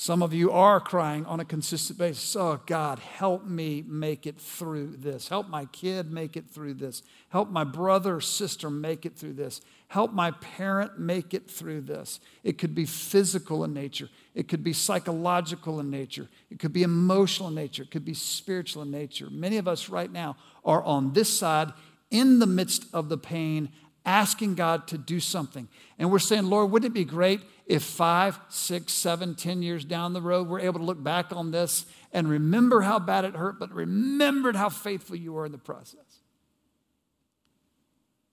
Some 0.00 0.22
of 0.22 0.32
you 0.32 0.52
are 0.52 0.78
crying 0.78 1.26
on 1.26 1.40
a 1.40 1.44
consistent 1.44 1.98
basis. 1.98 2.36
Oh, 2.36 2.60
God, 2.66 3.00
help 3.00 3.44
me 3.44 3.82
make 3.84 4.28
it 4.28 4.38
through 4.38 4.94
this. 4.98 5.26
Help 5.26 5.48
my 5.48 5.64
kid 5.64 6.12
make 6.12 6.36
it 6.36 6.48
through 6.48 6.74
this. 6.74 7.02
Help 7.30 7.50
my 7.50 7.64
brother 7.64 8.14
or 8.14 8.20
sister 8.20 8.70
make 8.70 9.04
it 9.04 9.16
through 9.16 9.32
this. 9.32 9.60
Help 9.88 10.12
my 10.12 10.30
parent 10.30 11.00
make 11.00 11.34
it 11.34 11.50
through 11.50 11.80
this. 11.80 12.20
It 12.44 12.58
could 12.58 12.76
be 12.76 12.84
physical 12.84 13.64
in 13.64 13.74
nature, 13.74 14.08
it 14.36 14.46
could 14.46 14.62
be 14.62 14.72
psychological 14.72 15.80
in 15.80 15.90
nature, 15.90 16.28
it 16.48 16.60
could 16.60 16.72
be 16.72 16.84
emotional 16.84 17.48
in 17.48 17.56
nature, 17.56 17.82
it 17.82 17.90
could 17.90 18.04
be 18.04 18.14
spiritual 18.14 18.82
in 18.82 18.92
nature. 18.92 19.28
Many 19.30 19.56
of 19.56 19.66
us 19.66 19.88
right 19.88 20.12
now 20.12 20.36
are 20.64 20.84
on 20.84 21.12
this 21.12 21.36
side 21.36 21.72
in 22.08 22.38
the 22.38 22.46
midst 22.46 22.86
of 22.92 23.08
the 23.08 23.18
pain 23.18 23.70
asking 24.08 24.54
God 24.54 24.88
to 24.88 24.96
do 24.96 25.20
something. 25.20 25.68
And 25.98 26.10
we're 26.10 26.18
saying, 26.18 26.46
Lord, 26.46 26.70
wouldn't 26.70 26.92
it 26.92 26.94
be 26.94 27.04
great 27.04 27.42
if 27.66 27.82
five, 27.82 28.40
six, 28.48 28.94
seven, 28.94 29.34
ten 29.34 29.60
years 29.60 29.84
down 29.84 30.14
the 30.14 30.22
road, 30.22 30.48
we're 30.48 30.60
able 30.60 30.80
to 30.80 30.86
look 30.86 31.02
back 31.02 31.26
on 31.30 31.50
this 31.50 31.84
and 32.10 32.26
remember 32.26 32.80
how 32.80 32.98
bad 32.98 33.26
it 33.26 33.36
hurt, 33.36 33.58
but 33.60 33.70
remembered 33.70 34.56
how 34.56 34.70
faithful 34.70 35.14
you 35.14 35.34
were 35.34 35.44
in 35.44 35.52
the 35.52 35.58
process? 35.58 36.00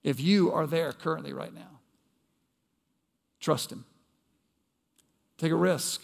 If 0.02 0.18
you 0.18 0.50
are 0.50 0.66
there 0.66 0.92
currently 0.92 1.34
right 1.34 1.52
now, 1.52 1.80
trust 3.38 3.70
Him. 3.70 3.84
Take 5.36 5.52
a 5.52 5.56
risk. 5.56 6.00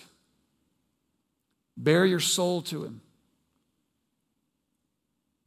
Bare 1.79 2.05
your 2.05 2.21
soul 2.21 2.61
to 2.63 2.85
Him. 2.85 3.01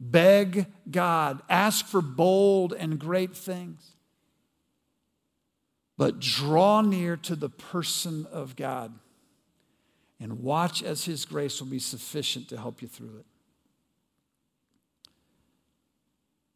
Beg 0.00 0.66
God. 0.90 1.42
Ask 1.48 1.86
for 1.86 2.02
bold 2.02 2.72
and 2.72 2.98
great 2.98 3.36
things. 3.36 3.95
But 5.96 6.20
draw 6.20 6.82
near 6.82 7.16
to 7.18 7.34
the 7.34 7.48
person 7.48 8.26
of 8.30 8.54
God 8.54 8.92
and 10.20 10.42
watch 10.42 10.82
as 10.82 11.04
His 11.04 11.24
grace 11.24 11.60
will 11.60 11.68
be 11.68 11.78
sufficient 11.78 12.48
to 12.48 12.56
help 12.56 12.82
you 12.82 12.88
through 12.88 13.18
it. 13.18 13.26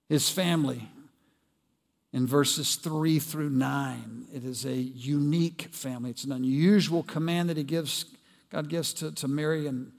His 0.09 0.29
family, 0.29 0.89
in 2.13 2.27
verses 2.27 2.77
3 2.77 3.19
through 3.19 3.51
9, 3.51 4.27
it 4.35 4.45
is 4.45 4.65
a 4.65 4.75
unique 4.75 5.69
family. 5.71 6.11
It's 6.11 6.25
an 6.25 6.33
unusual 6.33 7.03
command 7.03 7.49
that 7.49 7.57
He 7.57 7.65
gives, 7.65 8.07
God 8.51 8.69
gives 8.69 8.93
to, 8.95 9.13
to 9.13 9.29
marry 9.29 9.67
and, 9.67 9.93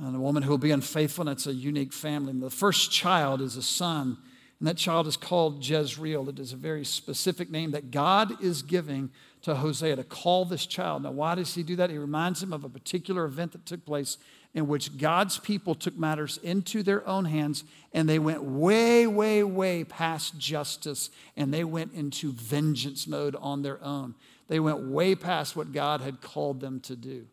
and 0.00 0.16
a 0.16 0.20
woman 0.20 0.42
who 0.42 0.50
will 0.50 0.58
be 0.58 0.72
unfaithful, 0.72 1.28
and 1.28 1.30
it's 1.30 1.46
a 1.46 1.54
unique 1.54 1.92
family. 1.92 2.32
And 2.32 2.42
the 2.42 2.50
first 2.50 2.90
child 2.90 3.40
is 3.40 3.56
a 3.56 3.62
son 3.62 4.18
and 4.58 4.66
that 4.66 4.76
child 4.78 5.06
is 5.06 5.16
called 5.16 5.62
Jezreel. 5.62 6.28
It 6.30 6.38
is 6.38 6.52
a 6.52 6.56
very 6.56 6.84
specific 6.84 7.50
name 7.50 7.72
that 7.72 7.90
God 7.90 8.42
is 8.42 8.62
giving 8.62 9.10
to 9.42 9.54
Hosea 9.54 9.96
to 9.96 10.04
call 10.04 10.46
this 10.46 10.64
child. 10.64 11.02
Now, 11.02 11.10
why 11.10 11.34
does 11.34 11.54
he 11.54 11.62
do 11.62 11.76
that? 11.76 11.90
He 11.90 11.98
reminds 11.98 12.42
him 12.42 12.52
of 12.52 12.64
a 12.64 12.68
particular 12.68 13.26
event 13.26 13.52
that 13.52 13.66
took 13.66 13.84
place 13.84 14.16
in 14.54 14.66
which 14.66 14.96
God's 14.96 15.38
people 15.38 15.74
took 15.74 15.98
matters 15.98 16.38
into 16.38 16.82
their 16.82 17.06
own 17.06 17.26
hands 17.26 17.64
and 17.92 18.08
they 18.08 18.18
went 18.18 18.42
way, 18.42 19.06
way, 19.06 19.44
way 19.44 19.84
past 19.84 20.38
justice 20.38 21.10
and 21.36 21.52
they 21.52 21.62
went 21.62 21.92
into 21.92 22.32
vengeance 22.32 23.06
mode 23.06 23.36
on 23.36 23.60
their 23.60 23.82
own. 23.84 24.14
They 24.48 24.58
went 24.58 24.88
way 24.88 25.14
past 25.14 25.54
what 25.54 25.72
God 25.72 26.00
had 26.00 26.22
called 26.22 26.60
them 26.60 26.80
to 26.80 26.96
do. 26.96 27.26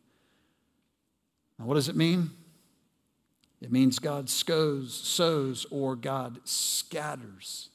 Now, 1.57 1.65
what 1.65 1.75
does 1.75 1.88
it 1.88 1.95
mean? 1.95 2.31
It 3.63 3.71
means 3.71 3.97
God 3.97 4.30
sows, 4.30 4.93
sows 4.93 5.65
or 5.71 5.95
God 5.95 6.41
scatters. 6.43 7.69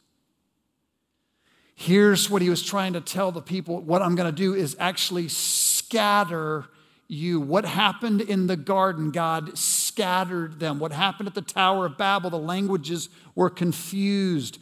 Here's 1.74 2.28
what 2.28 2.42
he 2.42 2.50
was 2.50 2.62
trying 2.62 2.92
to 2.92 3.00
tell 3.00 3.32
the 3.32 3.40
people 3.40 3.80
what 3.80 4.02
I'm 4.02 4.14
going 4.14 4.30
to 4.30 4.36
do 4.36 4.54
is 4.54 4.76
actually 4.78 5.28
scatter 5.28 6.66
you. 7.08 7.40
What 7.40 7.64
happened 7.64 8.20
in 8.20 8.48
the 8.48 8.56
garden, 8.56 9.12
God 9.12 9.56
scattered 9.56 10.60
them. 10.60 10.78
What 10.78 10.92
happened 10.92 11.28
at 11.28 11.34
the 11.34 11.40
Tower 11.40 11.86
of 11.86 11.96
Babel, 11.96 12.28
the 12.28 12.38
languages 12.38 13.08
were 13.34 13.48
confused. 13.48 14.58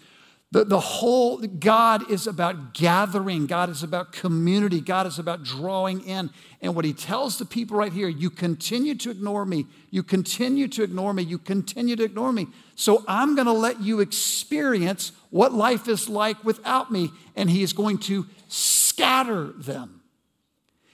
The, 0.52 0.64
the 0.64 0.78
whole 0.78 1.38
God 1.38 2.08
is 2.10 2.28
about 2.28 2.72
gathering, 2.72 3.46
God 3.46 3.68
is 3.68 3.82
about 3.82 4.12
community, 4.12 4.80
God 4.80 5.06
is 5.06 5.18
about 5.18 5.42
drawing 5.42 6.02
in. 6.04 6.30
And 6.62 6.76
what 6.76 6.84
he 6.84 6.92
tells 6.92 7.38
the 7.38 7.44
people 7.44 7.76
right 7.76 7.92
here 7.92 8.08
you 8.08 8.30
continue 8.30 8.94
to 8.94 9.10
ignore 9.10 9.44
me, 9.44 9.66
you 9.90 10.02
continue 10.04 10.68
to 10.68 10.84
ignore 10.84 11.12
me, 11.12 11.24
you 11.24 11.38
continue 11.38 11.96
to 11.96 12.04
ignore 12.04 12.32
me. 12.32 12.46
So 12.76 13.04
I'm 13.08 13.34
going 13.34 13.46
to 13.46 13.52
let 13.52 13.80
you 13.80 13.98
experience 14.00 15.12
what 15.30 15.52
life 15.52 15.88
is 15.88 16.08
like 16.08 16.42
without 16.44 16.92
me, 16.92 17.10
and 17.34 17.50
he 17.50 17.62
is 17.62 17.72
going 17.72 17.98
to 17.98 18.26
scatter 18.48 19.52
them. 19.56 20.00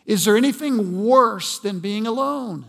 Is 0.07 0.25
there 0.25 0.37
anything 0.37 1.05
worse 1.05 1.59
than 1.59 1.79
being 1.79 2.07
alone? 2.07 2.65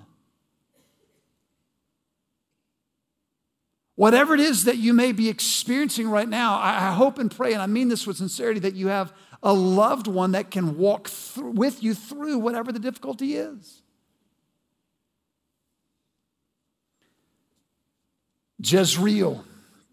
Whatever 3.95 4.33
it 4.33 4.39
is 4.39 4.63
that 4.63 4.77
you 4.77 4.91
may 4.93 5.11
be 5.11 5.29
experiencing 5.29 6.09
right 6.09 6.27
now, 6.27 6.57
I 6.59 6.91
hope 6.93 7.19
and 7.19 7.29
pray, 7.29 7.53
and 7.53 7.61
I 7.61 7.67
mean 7.67 7.89
this 7.89 8.07
with 8.07 8.17
sincerity, 8.17 8.59
that 8.61 8.73
you 8.73 8.87
have 8.87 9.13
a 9.43 9.53
loved 9.53 10.07
one 10.07 10.31
that 10.31 10.49
can 10.49 10.77
walk 10.77 11.11
with 11.37 11.83
you 11.83 11.93
through 11.93 12.39
whatever 12.39 12.71
the 12.71 12.79
difficulty 12.79 13.35
is. 13.35 13.81
Jezreel, 18.59 19.43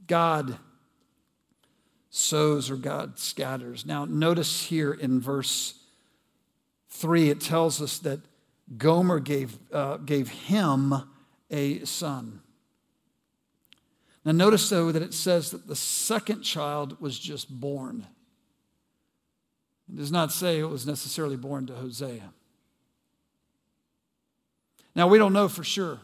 God 0.06 0.58
sows 2.10 2.70
or 2.70 2.76
God 2.76 3.18
scatters. 3.18 3.84
Now, 3.84 4.04
notice 4.04 4.64
here 4.64 4.92
in 4.92 5.20
verse 5.20 5.74
3, 6.90 7.30
it 7.30 7.40
tells 7.40 7.82
us 7.82 7.98
that 7.98 8.20
Gomer 8.76 9.18
gave, 9.18 9.58
uh, 9.72 9.96
gave 9.98 10.28
him 10.28 10.94
a 11.50 11.84
son. 11.84 12.40
Now, 14.24 14.32
notice 14.32 14.68
though 14.68 14.92
that 14.92 15.02
it 15.02 15.14
says 15.14 15.50
that 15.50 15.66
the 15.66 15.76
second 15.76 16.42
child 16.42 17.00
was 17.00 17.18
just 17.18 17.50
born. 17.50 18.06
It 19.88 19.96
does 19.96 20.12
not 20.12 20.30
say 20.30 20.58
it 20.58 20.64
was 20.64 20.86
necessarily 20.86 21.36
born 21.36 21.66
to 21.66 21.74
Hosea. 21.74 22.32
Now, 24.94 25.08
we 25.08 25.18
don't 25.18 25.32
know 25.32 25.48
for 25.48 25.64
sure. 25.64 26.00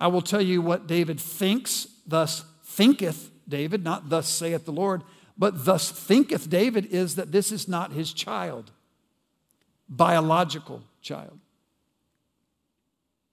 I 0.00 0.08
will 0.08 0.22
tell 0.22 0.40
you 0.40 0.62
what 0.62 0.86
David 0.86 1.20
thinks, 1.20 1.86
thus 2.06 2.44
thinketh 2.64 3.30
David, 3.48 3.84
not 3.84 4.08
thus 4.08 4.28
saith 4.28 4.64
the 4.64 4.72
Lord, 4.72 5.02
but 5.38 5.64
thus 5.64 5.90
thinketh 5.90 6.48
David 6.48 6.86
is 6.86 7.16
that 7.16 7.32
this 7.32 7.52
is 7.52 7.68
not 7.68 7.92
his 7.92 8.12
child, 8.12 8.70
biological 9.88 10.82
child. 11.00 11.38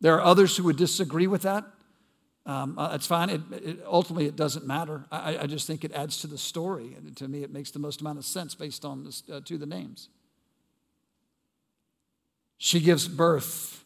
There 0.02 0.16
are 0.16 0.22
others 0.22 0.58
who 0.58 0.63
would 0.66 0.76
disagree 0.76 1.28
with 1.28 1.44
that. 1.44 1.66
Um, 2.46 2.78
uh, 2.78 2.92
it's 2.94 3.08
fine. 3.08 3.30
It, 3.30 3.42
it, 3.52 3.80
ultimately, 3.86 4.26
it 4.26 4.36
doesn't 4.36 4.68
matter. 4.68 5.06
I, 5.10 5.38
I, 5.40 5.48
just 5.48 5.66
think 5.66 5.86
it 5.86 5.94
adds 5.94 6.20
to 6.22 6.28
the 6.28 6.38
story. 6.38 6.94
And 6.98 7.16
to 7.18 7.30
me, 7.30 7.42
it 7.42 7.54
makes 7.54 7.72
the 7.72 7.80
most 7.80 8.02
amount 8.02 8.18
of 8.18 8.26
sense 8.26 8.54
based 8.54 8.84
on 8.84 9.06
this, 9.06 9.24
uh, 9.32 9.40
to 9.46 9.58
the 9.58 9.66
names. 9.66 10.10
She 12.58 12.82
gives 12.82 13.08
birth 13.08 13.86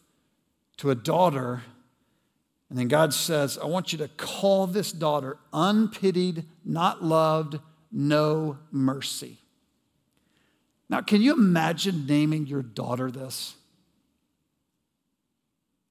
to 0.78 0.90
a 0.90 0.96
daughter, 0.96 1.62
and 2.68 2.78
then 2.78 2.88
God 2.88 3.14
says, 3.14 3.58
I 3.58 3.66
want 3.66 3.92
you 3.92 3.98
to 3.98 4.08
call 4.08 4.66
this 4.66 4.90
daughter 4.90 5.38
unpitied, 5.52 6.44
not 6.64 7.02
loved, 7.02 7.60
no 7.92 8.58
mercy. 8.70 9.38
Now, 10.88 11.00
can 11.00 11.20
you 11.20 11.34
imagine 11.34 12.06
naming 12.06 12.46
your 12.46 12.62
daughter 12.62 13.10
this? 13.10 13.54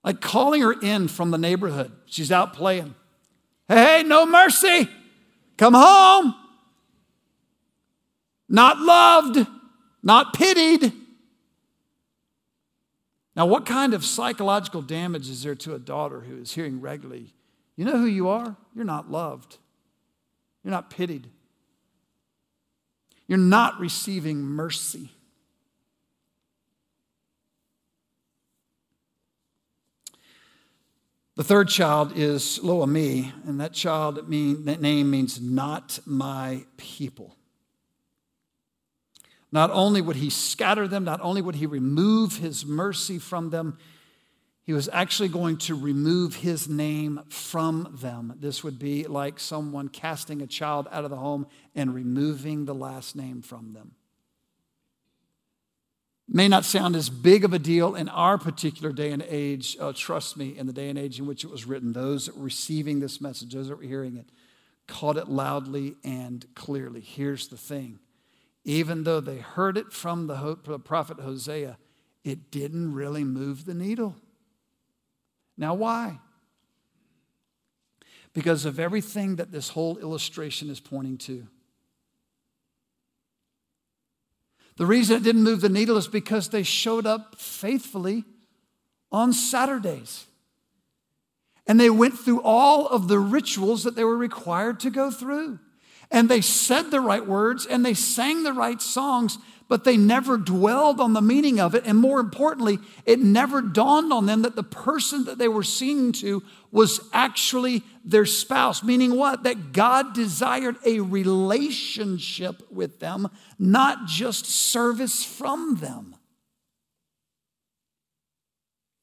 Like 0.07 0.21
calling 0.21 0.61
her 0.61 0.71
in 0.71 1.09
from 1.09 1.31
the 1.31 1.37
neighborhood. 1.37 1.91
She's 2.05 2.31
out 2.31 2.53
playing. 2.53 2.95
Hey, 3.67 4.03
no 4.05 4.25
mercy. 4.25 4.87
Come 5.57 5.73
home. 5.73 6.33
Not 8.47 8.79
loved, 8.79 9.45
not 10.01 10.33
pitied. 10.33 10.93
Now, 13.35 13.47
what 13.47 13.65
kind 13.65 13.93
of 13.93 14.05
psychological 14.05 14.81
damage 14.81 15.29
is 15.29 15.43
there 15.43 15.55
to 15.55 15.75
a 15.75 15.79
daughter 15.79 16.21
who 16.21 16.37
is 16.37 16.53
hearing 16.53 16.79
regularly, 16.79 17.33
you 17.75 17.83
know 17.83 17.97
who 17.97 18.05
you 18.05 18.29
are? 18.29 18.55
You're 18.73 18.85
not 18.85 19.11
loved. 19.11 19.57
You're 20.63 20.71
not 20.71 20.89
pitied. 20.89 21.27
You're 23.27 23.39
not 23.39 23.77
receiving 23.77 24.39
mercy. 24.39 25.11
The 31.37 31.43
third 31.43 31.69
child 31.69 32.13
is 32.15 32.59
Lo-ammi, 32.63 33.31
and 33.45 33.61
that 33.61 33.71
child 33.71 34.27
mean, 34.27 34.65
that 34.65 34.81
name 34.81 35.11
means 35.11 35.39
not 35.39 35.99
my 36.03 36.65
people. 36.77 37.35
Not 39.51 39.69
only 39.69 40.01
would 40.01 40.15
he 40.15 40.31
scatter 40.31 40.87
them, 40.87 41.03
not 41.03 41.21
only 41.21 41.43
would 41.43 41.53
he 41.53 41.67
remove 41.67 42.37
his 42.37 42.65
mercy 42.65 43.19
from 43.19 43.51
them, 43.51 43.77
he 44.63 44.73
was 44.73 44.89
actually 44.91 45.29
going 45.29 45.57
to 45.57 45.75
remove 45.75 46.37
his 46.37 46.67
name 46.67 47.21
from 47.29 47.95
them. 48.01 48.33
This 48.39 48.63
would 48.63 48.79
be 48.79 49.03
like 49.03 49.39
someone 49.39 49.89
casting 49.89 50.41
a 50.41 50.47
child 50.47 50.87
out 50.91 51.03
of 51.03 51.11
the 51.11 51.17
home 51.17 51.45
and 51.75 51.93
removing 51.93 52.65
the 52.65 52.73
last 52.73 53.15
name 53.15 53.43
from 53.43 53.73
them 53.73 53.91
may 56.27 56.47
not 56.47 56.65
sound 56.65 56.95
as 56.95 57.09
big 57.09 57.45
of 57.45 57.53
a 57.53 57.59
deal 57.59 57.95
in 57.95 58.09
our 58.09 58.37
particular 58.37 58.91
day 58.91 59.11
and 59.11 59.23
age. 59.29 59.77
Uh, 59.79 59.93
trust 59.95 60.35
me, 60.35 60.57
in 60.57 60.67
the 60.67 60.73
day 60.73 60.89
and 60.89 60.99
age 60.99 61.19
in 61.19 61.25
which 61.25 61.43
it 61.43 61.49
was 61.49 61.65
written, 61.65 61.93
those 61.93 62.25
that 62.25 62.35
were 62.35 62.43
receiving 62.43 62.99
this 62.99 63.21
message, 63.21 63.53
those 63.53 63.69
that 63.69 63.77
were 63.77 63.83
hearing 63.83 64.17
it, 64.17 64.29
caught 64.87 65.17
it 65.17 65.29
loudly 65.29 65.95
and 66.03 66.45
clearly. 66.55 67.01
Here's 67.01 67.47
the 67.47 67.57
thing 67.57 67.99
even 68.65 69.03
though 69.03 69.21
they 69.21 69.37
heard 69.37 69.77
it 69.77 69.93
from 69.93 70.27
the, 70.27 70.57
the 70.65 70.77
prophet 70.77 71.21
Hosea, 71.21 71.77
it 72.25 72.51
didn't 72.51 72.93
really 72.93 73.23
move 73.23 73.63
the 73.63 73.73
needle. 73.73 74.17
Now, 75.57 75.73
why? 75.73 76.19
Because 78.33 78.65
of 78.65 78.77
everything 78.77 79.37
that 79.37 79.53
this 79.53 79.69
whole 79.69 79.97
illustration 79.97 80.69
is 80.69 80.81
pointing 80.81 81.17
to. 81.19 81.47
The 84.77 84.85
reason 84.85 85.17
it 85.17 85.23
didn't 85.23 85.43
move 85.43 85.61
the 85.61 85.69
needle 85.69 85.97
is 85.97 86.07
because 86.07 86.49
they 86.49 86.63
showed 86.63 87.05
up 87.05 87.35
faithfully 87.39 88.23
on 89.11 89.33
Saturdays. 89.33 90.25
And 91.65 91.79
they 91.79 91.89
went 91.89 92.17
through 92.17 92.41
all 92.43 92.87
of 92.87 93.07
the 93.07 93.19
rituals 93.19 93.83
that 93.83 93.95
they 93.95 94.03
were 94.03 94.17
required 94.17 94.79
to 94.81 94.89
go 94.89 95.11
through. 95.11 95.59
And 96.09 96.29
they 96.29 96.41
said 96.41 96.91
the 96.91 97.01
right 97.01 97.25
words 97.25 97.65
and 97.65 97.85
they 97.85 97.93
sang 97.93 98.43
the 98.43 98.53
right 98.53 98.81
songs, 98.81 99.39
but 99.67 99.83
they 99.83 99.97
never 99.97 100.37
dwelled 100.37 100.99
on 100.99 101.13
the 101.13 101.21
meaning 101.21 101.59
of 101.59 101.75
it. 101.75 101.83
And 101.85 101.97
more 101.97 102.19
importantly, 102.19 102.79
it 103.05 103.19
never 103.19 103.61
dawned 103.61 104.13
on 104.13 104.25
them 104.25 104.43
that 104.43 104.55
the 104.55 104.63
person 104.63 105.25
that 105.25 105.37
they 105.37 105.47
were 105.47 105.63
singing 105.63 106.13
to 106.13 106.43
was 106.71 107.01
actually 107.11 107.83
their 108.05 108.25
spouse. 108.25 108.83
Meaning 108.83 109.15
what? 109.15 109.43
That 109.43 109.73
God 109.73 110.13
desired 110.13 110.77
a 110.85 111.01
relationship 111.01 112.71
with 112.71 112.99
them, 112.99 113.29
not 113.59 114.05
just 114.05 114.45
service 114.45 115.23
from 115.23 115.77
them. 115.77 116.15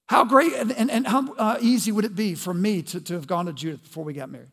How 0.06 0.24
great 0.24 0.52
and, 0.52 0.72
and, 0.72 0.90
and 0.90 1.06
how 1.06 1.32
uh, 1.34 1.58
easy 1.60 1.90
would 1.90 2.04
it 2.04 2.14
be 2.14 2.34
for 2.34 2.52
me 2.52 2.82
to, 2.82 3.00
to 3.00 3.14
have 3.14 3.26
gone 3.26 3.46
to 3.46 3.52
Judith 3.52 3.82
before 3.82 4.04
we 4.04 4.12
got 4.12 4.30
married? 4.30 4.50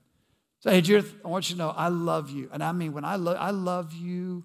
Say, 0.62 0.72
hey, 0.72 0.82
Judith, 0.82 1.14
I 1.26 1.28
want 1.28 1.50
you 1.50 1.56
to 1.56 1.60
know 1.60 1.70
I 1.70 1.88
love 1.88 2.30
you. 2.30 2.50
And 2.54 2.64
I 2.64 2.72
mean, 2.72 2.94
when 2.94 3.04
I, 3.04 3.16
lo- 3.16 3.34
I 3.34 3.52
love 3.52 3.94
you 3.94 4.44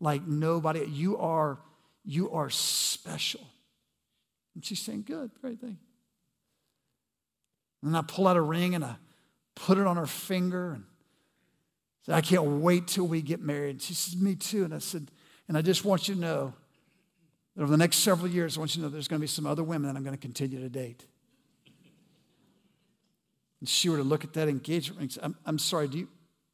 like 0.00 0.26
nobody, 0.26 0.84
you 0.86 1.18
are, 1.18 1.58
you 2.04 2.32
are 2.32 2.50
special. 2.50 3.42
And 4.54 4.64
she's 4.64 4.80
saying, 4.80 5.04
good, 5.06 5.30
great 5.40 5.60
thing. 5.60 5.78
And 7.82 7.96
I 7.96 8.02
pull 8.02 8.26
out 8.26 8.36
a 8.36 8.40
ring 8.40 8.74
and 8.74 8.84
I 8.84 8.96
put 9.54 9.78
it 9.78 9.86
on 9.86 9.96
her 9.96 10.06
finger 10.06 10.72
and 10.72 10.84
said, 12.04 12.14
I 12.14 12.20
can't 12.20 12.44
wait 12.44 12.88
till 12.88 13.06
we 13.06 13.22
get 13.22 13.40
married. 13.40 13.70
And 13.70 13.82
she 13.82 13.94
says, 13.94 14.20
me 14.20 14.34
too. 14.34 14.64
And 14.64 14.74
I 14.74 14.78
said, 14.78 15.10
and 15.48 15.56
I 15.56 15.62
just 15.62 15.84
want 15.84 16.08
you 16.08 16.14
to 16.14 16.20
know 16.20 16.54
that 17.56 17.62
over 17.62 17.70
the 17.70 17.78
next 17.78 17.98
several 17.98 18.28
years, 18.28 18.56
I 18.56 18.60
want 18.60 18.74
you 18.74 18.80
to 18.80 18.86
know 18.86 18.92
there's 18.92 19.08
going 19.08 19.20
to 19.20 19.24
be 19.24 19.28
some 19.28 19.46
other 19.46 19.62
women 19.62 19.88
that 19.88 19.96
I'm 19.96 20.04
going 20.04 20.16
to 20.16 20.20
continue 20.20 20.60
to 20.60 20.68
date. 20.68 21.04
And 23.60 23.68
she 23.68 23.88
were 23.88 23.98
to 23.98 24.02
look 24.02 24.24
at 24.24 24.32
that 24.34 24.48
engagement 24.48 25.00
ring, 25.00 25.10
I'm, 25.22 25.36
I'm 25.44 25.58
sorry, 25.58 25.88
do 25.88 25.98
you, 25.98 26.08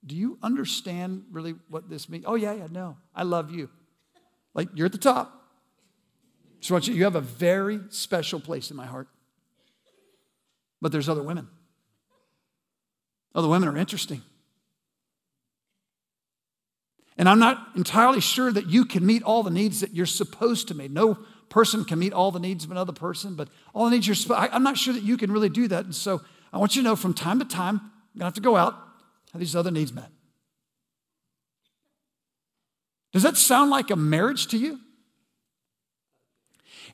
do 0.06 0.14
you 0.14 0.38
understand 0.42 1.24
really 1.30 1.54
what 1.68 1.90
this 1.90 2.08
means? 2.08 2.24
Oh, 2.26 2.36
yeah, 2.36 2.52
yeah, 2.52 2.68
no. 2.70 2.96
I 3.14 3.24
love 3.24 3.50
you. 3.50 3.68
Like, 4.54 4.68
you're 4.74 4.86
at 4.86 4.92
the 4.92 4.98
top. 4.98 5.32
So 6.60 6.76
you, 6.76 6.94
you 6.94 7.04
have 7.04 7.16
a 7.16 7.20
very 7.20 7.80
special 7.90 8.40
place 8.40 8.70
in 8.70 8.76
my 8.76 8.86
heart. 8.86 9.08
But 10.80 10.92
there's 10.92 11.08
other 11.08 11.22
women. 11.22 11.48
Other 13.34 13.48
women 13.48 13.68
are 13.68 13.76
interesting. 13.76 14.22
And 17.18 17.28
I'm 17.28 17.38
not 17.38 17.68
entirely 17.74 18.20
sure 18.20 18.52
that 18.52 18.66
you 18.66 18.84
can 18.84 19.04
meet 19.04 19.22
all 19.22 19.42
the 19.42 19.50
needs 19.50 19.80
that 19.80 19.94
you're 19.94 20.06
supposed 20.06 20.68
to 20.68 20.74
meet. 20.74 20.90
No 20.90 21.18
person 21.48 21.84
can 21.84 21.98
meet 21.98 22.12
all 22.12 22.30
the 22.30 22.40
needs 22.40 22.64
of 22.64 22.70
another 22.70 22.92
person, 22.92 23.34
but 23.34 23.48
all 23.74 23.86
the 23.86 23.90
needs 23.92 24.06
you're 24.06 24.14
supposed 24.14 24.50
I'm 24.52 24.62
not 24.62 24.76
sure 24.76 24.92
that 24.92 25.02
you 25.02 25.16
can 25.16 25.32
really 25.32 25.48
do 25.48 25.68
that. 25.68 25.84
And 25.84 25.94
so 25.94 26.20
I 26.52 26.58
want 26.58 26.76
you 26.76 26.82
to 26.82 26.88
know 26.88 26.96
from 26.96 27.14
time 27.14 27.38
to 27.38 27.44
time, 27.44 27.76
I'm 27.76 28.18
going 28.18 28.20
to 28.20 28.24
have 28.24 28.34
to 28.34 28.40
go 28.40 28.56
out, 28.56 28.74
have 29.36 29.40
these 29.40 29.54
other 29.54 29.70
needs 29.70 29.92
met. 29.92 30.10
Does 33.12 33.22
that 33.22 33.36
sound 33.36 33.70
like 33.70 33.90
a 33.90 33.96
marriage 33.96 34.46
to 34.48 34.58
you? 34.58 34.80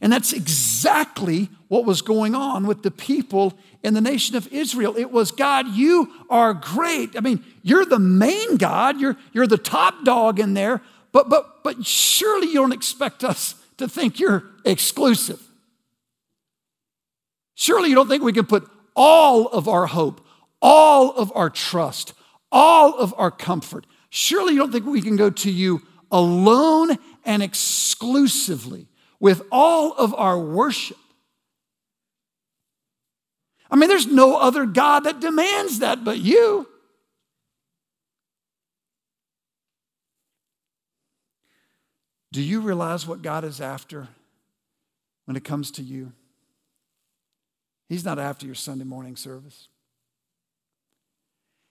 And 0.01 0.13
that's 0.13 0.33
exactly 0.33 1.49
what 1.69 1.85
was 1.85 2.03
going 2.03 2.35
on 2.35 2.67
with 2.67 2.83
the 2.83 2.91
people 2.91 3.57
in 3.85 3.95
the 3.95 4.01
nation 4.01 4.35
of 4.35 4.53
Israel. 4.53 4.97
It 4.97 5.13
was 5.13 5.31
God, 5.31 5.69
you 5.69 6.13
are 6.29 6.53
great. 6.53 7.17
I 7.17 7.21
mean, 7.21 7.45
you're 7.63 7.85
the 7.85 8.01
main 8.01 8.57
God, 8.57 9.01
you're, 9.01 9.17
you're 9.33 9.47
the 9.47 9.59
top 9.59 10.05
dog 10.05 10.41
in 10.41 10.55
there, 10.55 10.81
but, 11.13 11.29
but, 11.29 11.63
but 11.63 11.87
surely 11.87 12.49
you 12.49 12.55
don't 12.55 12.73
expect 12.73 13.23
us 13.23 13.55
to 13.77 13.89
think 13.89 14.19
you're 14.19 14.45
exclusive. 14.65 15.41
Surely 17.55 17.89
you 17.89 17.95
don't 17.95 18.09
think 18.09 18.25
we 18.25 18.33
can 18.33 18.47
put 18.47 18.69
all 18.97 19.47
of 19.47 19.69
our 19.69 19.87
hope, 19.87 20.27
all 20.61 21.13
of 21.13 21.31
our 21.37 21.51
trust, 21.51 22.15
all 22.53 22.95
of 22.95 23.13
our 23.17 23.31
comfort. 23.31 23.87
Surely 24.11 24.53
you 24.53 24.59
don't 24.61 24.71
think 24.71 24.87
we 24.87 25.03
can 25.03 25.17
go 25.17 25.31
to 25.31 25.51
you 25.51 25.83
alone 26.11 26.99
and 27.25 27.43
exclusively 27.43 28.87
with 29.19 29.43
all 29.51 29.93
of 29.95 30.15
our 30.15 30.39
worship. 30.39 30.99
I 33.71 33.77
mean, 33.77 33.89
there's 33.89 34.07
no 34.07 34.37
other 34.37 34.67
God 34.67 35.05
that 35.05 35.21
demands 35.21 35.79
that 35.79 36.05
but 36.05 36.19
you. 36.19 36.69
Do 42.33 42.43
you 42.43 42.61
realize 42.61 43.07
what 43.07 43.23
God 43.23 43.45
is 43.45 43.61
after 43.61 44.09
when 45.27 45.37
it 45.37 45.45
comes 45.45 45.71
to 45.73 45.83
you? 45.83 46.13
He's 47.89 48.05
not 48.05 48.19
after 48.19 48.47
your 48.47 48.55
Sunday 48.55 48.85
morning 48.85 49.17
service. 49.17 49.69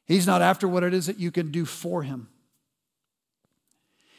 He's 0.06 0.28
not 0.28 0.42
after 0.42 0.68
what 0.68 0.84
it 0.84 0.94
is 0.94 1.06
that 1.06 1.20
you 1.20 1.32
can 1.32 1.52
do 1.52 1.66
for 1.66 2.04
Him. 2.04 2.28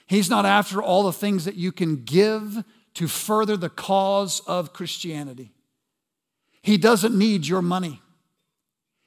He's 0.07 0.31
not 0.31 0.45
after 0.45 0.83
all 0.83 1.05
the 1.05 1.13
things 1.13 1.45
that 1.45 1.55
you 1.55 1.73
can 1.73 2.05
give 2.05 2.65
to 2.95 3.09
further 3.09 3.57
the 3.57 3.71
cause 3.71 4.41
of 4.47 4.73
Christianity. 4.73 5.53
He 6.63 6.77
doesn't 6.77 7.17
need 7.17 7.47
your 7.47 7.63
money. 7.63 8.03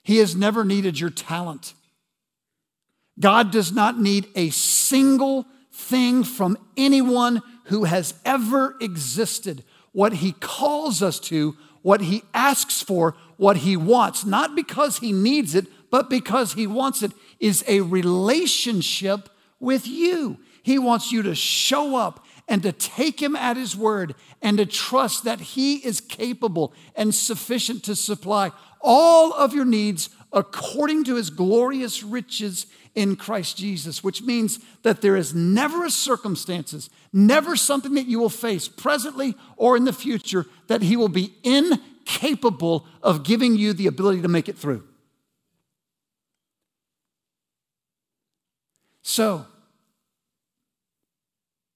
He 0.04 0.18
has 0.18 0.36
never 0.36 0.64
needed 0.64 1.00
your 1.00 1.10
talent. 1.10 1.74
God 3.20 3.52
does 3.52 3.72
not 3.72 4.00
need 4.00 4.28
a 4.36 4.50
single 4.50 5.46
thing 5.72 6.24
from 6.24 6.58
anyone 6.76 7.42
who 7.66 7.86
has 7.86 8.14
ever 8.26 8.76
existed. 8.82 9.64
What 9.92 10.14
He 10.14 10.34
calls 10.34 11.02
us 11.02 11.20
to, 11.22 11.56
what 11.82 12.02
He 12.02 12.24
asks 12.34 12.82
for, 12.82 13.16
what 13.38 13.58
He 13.58 13.78
wants, 13.78 14.26
not 14.26 14.56
because 14.56 15.00
He 15.00 15.12
needs 15.12 15.56
it, 15.56 15.68
but 15.96 16.10
because 16.10 16.52
He 16.52 16.68
wants 16.68 17.04
it, 17.04 17.14
is 17.40 17.64
a 17.70 17.80
relationship 17.80 19.30
with 19.62 19.88
you. 19.88 20.38
He 20.62 20.78
wants 20.78 21.10
you 21.10 21.22
to 21.24 21.34
show 21.34 21.96
up 21.96 22.26
and 22.50 22.62
to 22.64 22.74
take 22.74 23.22
him 23.22 23.34
at 23.34 23.56
his 23.56 23.78
word 23.78 24.14
and 24.42 24.58
to 24.58 24.66
trust 24.66 25.24
that 25.24 25.40
he 25.40 25.78
is 25.78 26.02
capable 26.02 26.74
and 26.98 27.16
sufficient 27.16 27.82
to 27.86 27.96
supply 27.96 28.52
all 28.82 29.32
of 29.32 29.54
your 29.54 29.64
needs 29.64 30.10
according 30.34 31.06
to 31.06 31.16
his 31.16 31.30
glorious 31.30 32.04
riches 32.04 32.66
in 32.94 33.16
Christ 33.16 33.56
Jesus, 33.56 34.04
which 34.04 34.22
means 34.22 34.60
that 34.84 35.00
there 35.00 35.16
is 35.16 35.34
never 35.34 35.86
a 35.86 35.90
circumstances, 35.90 36.90
never 37.14 37.56
something 37.56 37.94
that 37.94 38.08
you 38.08 38.20
will 38.20 38.28
face 38.28 38.68
presently 38.68 39.34
or 39.56 39.78
in 39.78 39.86
the 39.86 39.94
future 39.94 40.46
that 40.68 40.82
he 40.82 40.98
will 40.98 41.08
be 41.08 41.34
incapable 41.42 42.86
of 43.02 43.24
giving 43.24 43.56
you 43.56 43.72
the 43.72 43.88
ability 43.88 44.22
to 44.24 44.28
make 44.28 44.50
it 44.50 44.58
through. 44.58 44.84
So, 49.08 49.46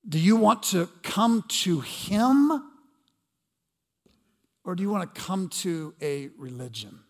do 0.07 0.17
you 0.17 0.35
want 0.35 0.63
to 0.63 0.89
come 1.03 1.43
to 1.47 1.79
Him 1.81 2.51
or 4.65 4.73
do 4.73 4.81
you 4.81 4.89
want 4.89 5.13
to 5.13 5.21
come 5.21 5.47
to 5.49 5.93
a 6.01 6.29
religion? 6.39 7.01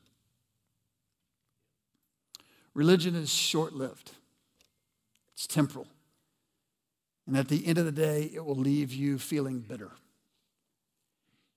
Religion 2.73 3.15
is 3.15 3.29
short 3.29 3.71
lived, 3.71 4.11
it's 5.31 5.47
temporal. 5.47 5.87
And 7.25 7.37
at 7.37 7.47
the 7.47 7.65
end 7.65 7.77
of 7.77 7.85
the 7.85 7.91
day, 7.93 8.29
it 8.33 8.43
will 8.43 8.55
leave 8.55 8.91
you 8.91 9.19
feeling 9.19 9.61
bitter. 9.61 9.91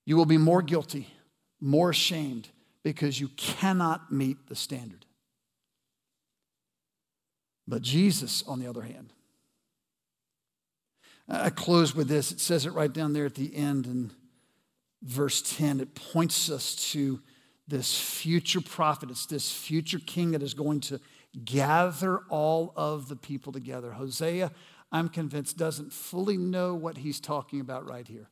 You 0.04 0.16
will 0.16 0.24
be 0.24 0.38
more 0.38 0.62
guilty, 0.62 1.08
more 1.60 1.90
ashamed, 1.90 2.48
because 2.84 3.18
you 3.18 3.26
cannot 3.36 4.12
meet 4.12 4.46
the 4.46 4.54
standard. 4.54 5.04
But 7.66 7.82
Jesus, 7.82 8.42
on 8.46 8.58
the 8.58 8.66
other 8.66 8.82
hand, 8.82 9.12
I 11.28 11.50
close 11.50 11.94
with 11.94 12.08
this. 12.08 12.32
It 12.32 12.40
says 12.40 12.66
it 12.66 12.72
right 12.72 12.92
down 12.92 13.12
there 13.12 13.26
at 13.26 13.34
the 13.34 13.54
end 13.54 13.86
in 13.86 14.10
verse 15.02 15.40
10. 15.56 15.80
It 15.80 15.94
points 15.94 16.50
us 16.50 16.74
to 16.92 17.20
this 17.68 17.98
future 17.98 18.60
prophet. 18.60 19.10
It's 19.10 19.26
this 19.26 19.50
future 19.50 20.00
king 20.00 20.32
that 20.32 20.42
is 20.42 20.54
going 20.54 20.80
to 20.80 21.00
gather 21.44 22.18
all 22.28 22.72
of 22.76 23.08
the 23.08 23.16
people 23.16 23.52
together. 23.52 23.92
Hosea, 23.92 24.50
I'm 24.90 25.08
convinced, 25.08 25.56
doesn't 25.56 25.92
fully 25.92 26.36
know 26.36 26.74
what 26.74 26.98
he's 26.98 27.20
talking 27.20 27.60
about 27.60 27.88
right 27.88 28.06
here. 28.06 28.28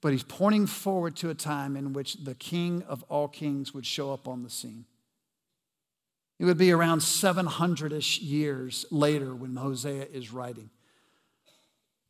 But 0.00 0.12
he's 0.12 0.24
pointing 0.24 0.66
forward 0.66 1.16
to 1.16 1.30
a 1.30 1.34
time 1.34 1.76
in 1.76 1.92
which 1.92 2.14
the 2.24 2.34
king 2.34 2.82
of 2.88 3.04
all 3.04 3.28
kings 3.28 3.72
would 3.72 3.86
show 3.86 4.12
up 4.12 4.26
on 4.26 4.42
the 4.42 4.50
scene. 4.50 4.86
It 6.44 6.48
would 6.48 6.58
be 6.58 6.72
around 6.72 7.00
700 7.00 7.90
ish 7.94 8.20
years 8.20 8.84
later 8.90 9.34
when 9.34 9.56
Hosea 9.56 10.08
is 10.12 10.30
writing. 10.30 10.68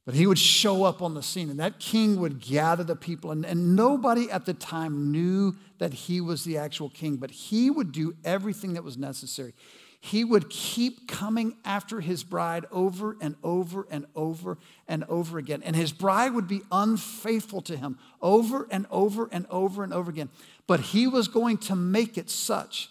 But 0.05 0.16
he 0.16 0.26
would 0.26 0.41
show 0.41 0.82
up 0.82 1.03
on 1.03 1.14
the 1.14 1.22
scene, 1.22 1.51
and 1.51 1.61
that 1.61 1.78
king 1.78 2.18
would 2.18 2.41
gather 2.41 2.82
the 2.82 2.97
people. 2.97 3.30
And, 3.30 3.47
and 3.47 3.76
nobody 3.76 4.28
at 4.32 4.45
the 4.45 4.53
time 4.53 5.12
knew 5.12 5.55
that 5.78 5.95
he 5.95 6.20
was 6.20 6.43
the 6.43 6.59
actual 6.59 6.91
king, 6.91 7.14
but 7.14 7.30
he 7.30 7.70
would 7.70 7.93
do 7.93 8.16
everything 8.24 8.72
that 8.72 8.82
was 8.82 8.99
necessary. 8.99 9.55
He 10.01 10.24
would 10.24 10.51
keep 10.51 11.07
coming 11.07 11.55
after 11.64 12.01
his 12.01 12.24
bride 12.24 12.66
over 12.72 13.16
and 13.20 13.37
over 13.45 13.87
and 13.89 14.05
over 14.16 14.59
and 14.89 15.05
over 15.05 15.39
again. 15.39 15.62
And 15.62 15.76
his 15.76 15.93
bride 15.93 16.35
would 16.35 16.49
be 16.49 16.62
unfaithful 16.72 17.62
to 17.62 17.76
him 17.76 18.01
over 18.20 18.66
and 18.68 18.87
over 18.91 19.28
and 19.30 19.47
over 19.49 19.85
and 19.85 19.93
over 19.93 20.11
again. 20.11 20.30
But 20.66 20.80
he 20.80 21.07
was 21.07 21.28
going 21.28 21.59
to 21.59 21.76
make 21.76 22.18
it 22.18 22.28
such 22.30 22.91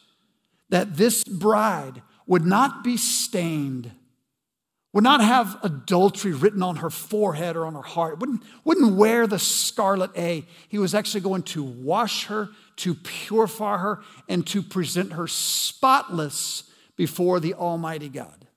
that 0.73 0.97
this 0.97 1.23
bride 1.23 2.01
would 2.25 2.43
not 2.43 2.83
be 2.83 2.97
stained 2.97 3.91
would 4.91 5.03
not 5.03 5.21
have 5.21 5.59
adultery 5.63 6.33
written 6.33 6.63
on 6.63 6.77
her 6.77 6.89
forehead 6.89 7.55
or 7.55 7.65
on 7.65 7.75
her 7.75 7.81
heart, 7.83 8.19
wouldn't, 8.19 8.41
wouldn't 8.63 8.95
wear 8.95 9.27
the 9.27 9.37
scarlet 9.39 10.09
A. 10.15 10.45
He 10.69 10.77
was 10.79 10.95
actually 10.95 11.21
going 11.21 11.43
to 11.43 11.63
wash 11.63 12.25
her, 12.25 12.49
to 12.77 12.93
purify 12.95 13.77
her, 13.77 14.01
and 14.29 14.45
to 14.47 14.61
present 14.63 15.13
her 15.13 15.27
spotless 15.27 16.63
before 16.95 17.39
the 17.39 17.55
Almighty 17.55 18.09
God. 18.09 18.47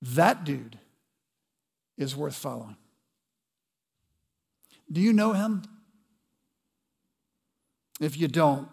That 0.00 0.44
dude 0.44 0.78
is 1.96 2.14
worth 2.14 2.36
following. 2.36 2.76
Do 4.90 5.00
you 5.00 5.12
know 5.14 5.32
him? 5.32 5.62
If 8.00 8.18
you 8.18 8.28
don't, 8.28 8.68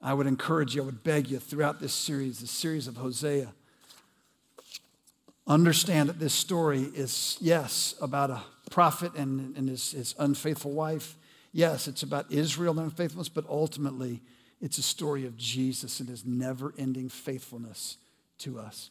I 0.00 0.14
would 0.14 0.26
encourage 0.26 0.74
you, 0.74 0.82
I 0.82 0.86
would 0.86 1.02
beg 1.02 1.28
you 1.28 1.38
throughout 1.38 1.80
this 1.80 1.92
series, 1.92 2.40
the 2.40 2.46
series 2.46 2.86
of 2.86 2.96
Hosea, 2.96 3.52
understand 5.46 6.08
that 6.08 6.20
this 6.20 6.34
story 6.34 6.82
is, 6.94 7.36
yes, 7.40 7.94
about 8.00 8.30
a 8.30 8.42
prophet 8.70 9.14
and, 9.14 9.56
and 9.56 9.68
his, 9.68 9.92
his 9.92 10.14
unfaithful 10.18 10.72
wife. 10.72 11.16
Yes, 11.52 11.88
it's 11.88 12.02
about 12.02 12.30
Israel 12.30 12.78
and 12.78 12.90
unfaithfulness, 12.90 13.28
but 13.28 13.44
ultimately, 13.48 14.20
it's 14.60 14.78
a 14.78 14.82
story 14.82 15.24
of 15.26 15.36
Jesus 15.36 16.00
and 16.00 16.08
his 16.08 16.24
never 16.24 16.74
ending 16.78 17.08
faithfulness 17.08 17.96
to 18.38 18.58
us. 18.58 18.90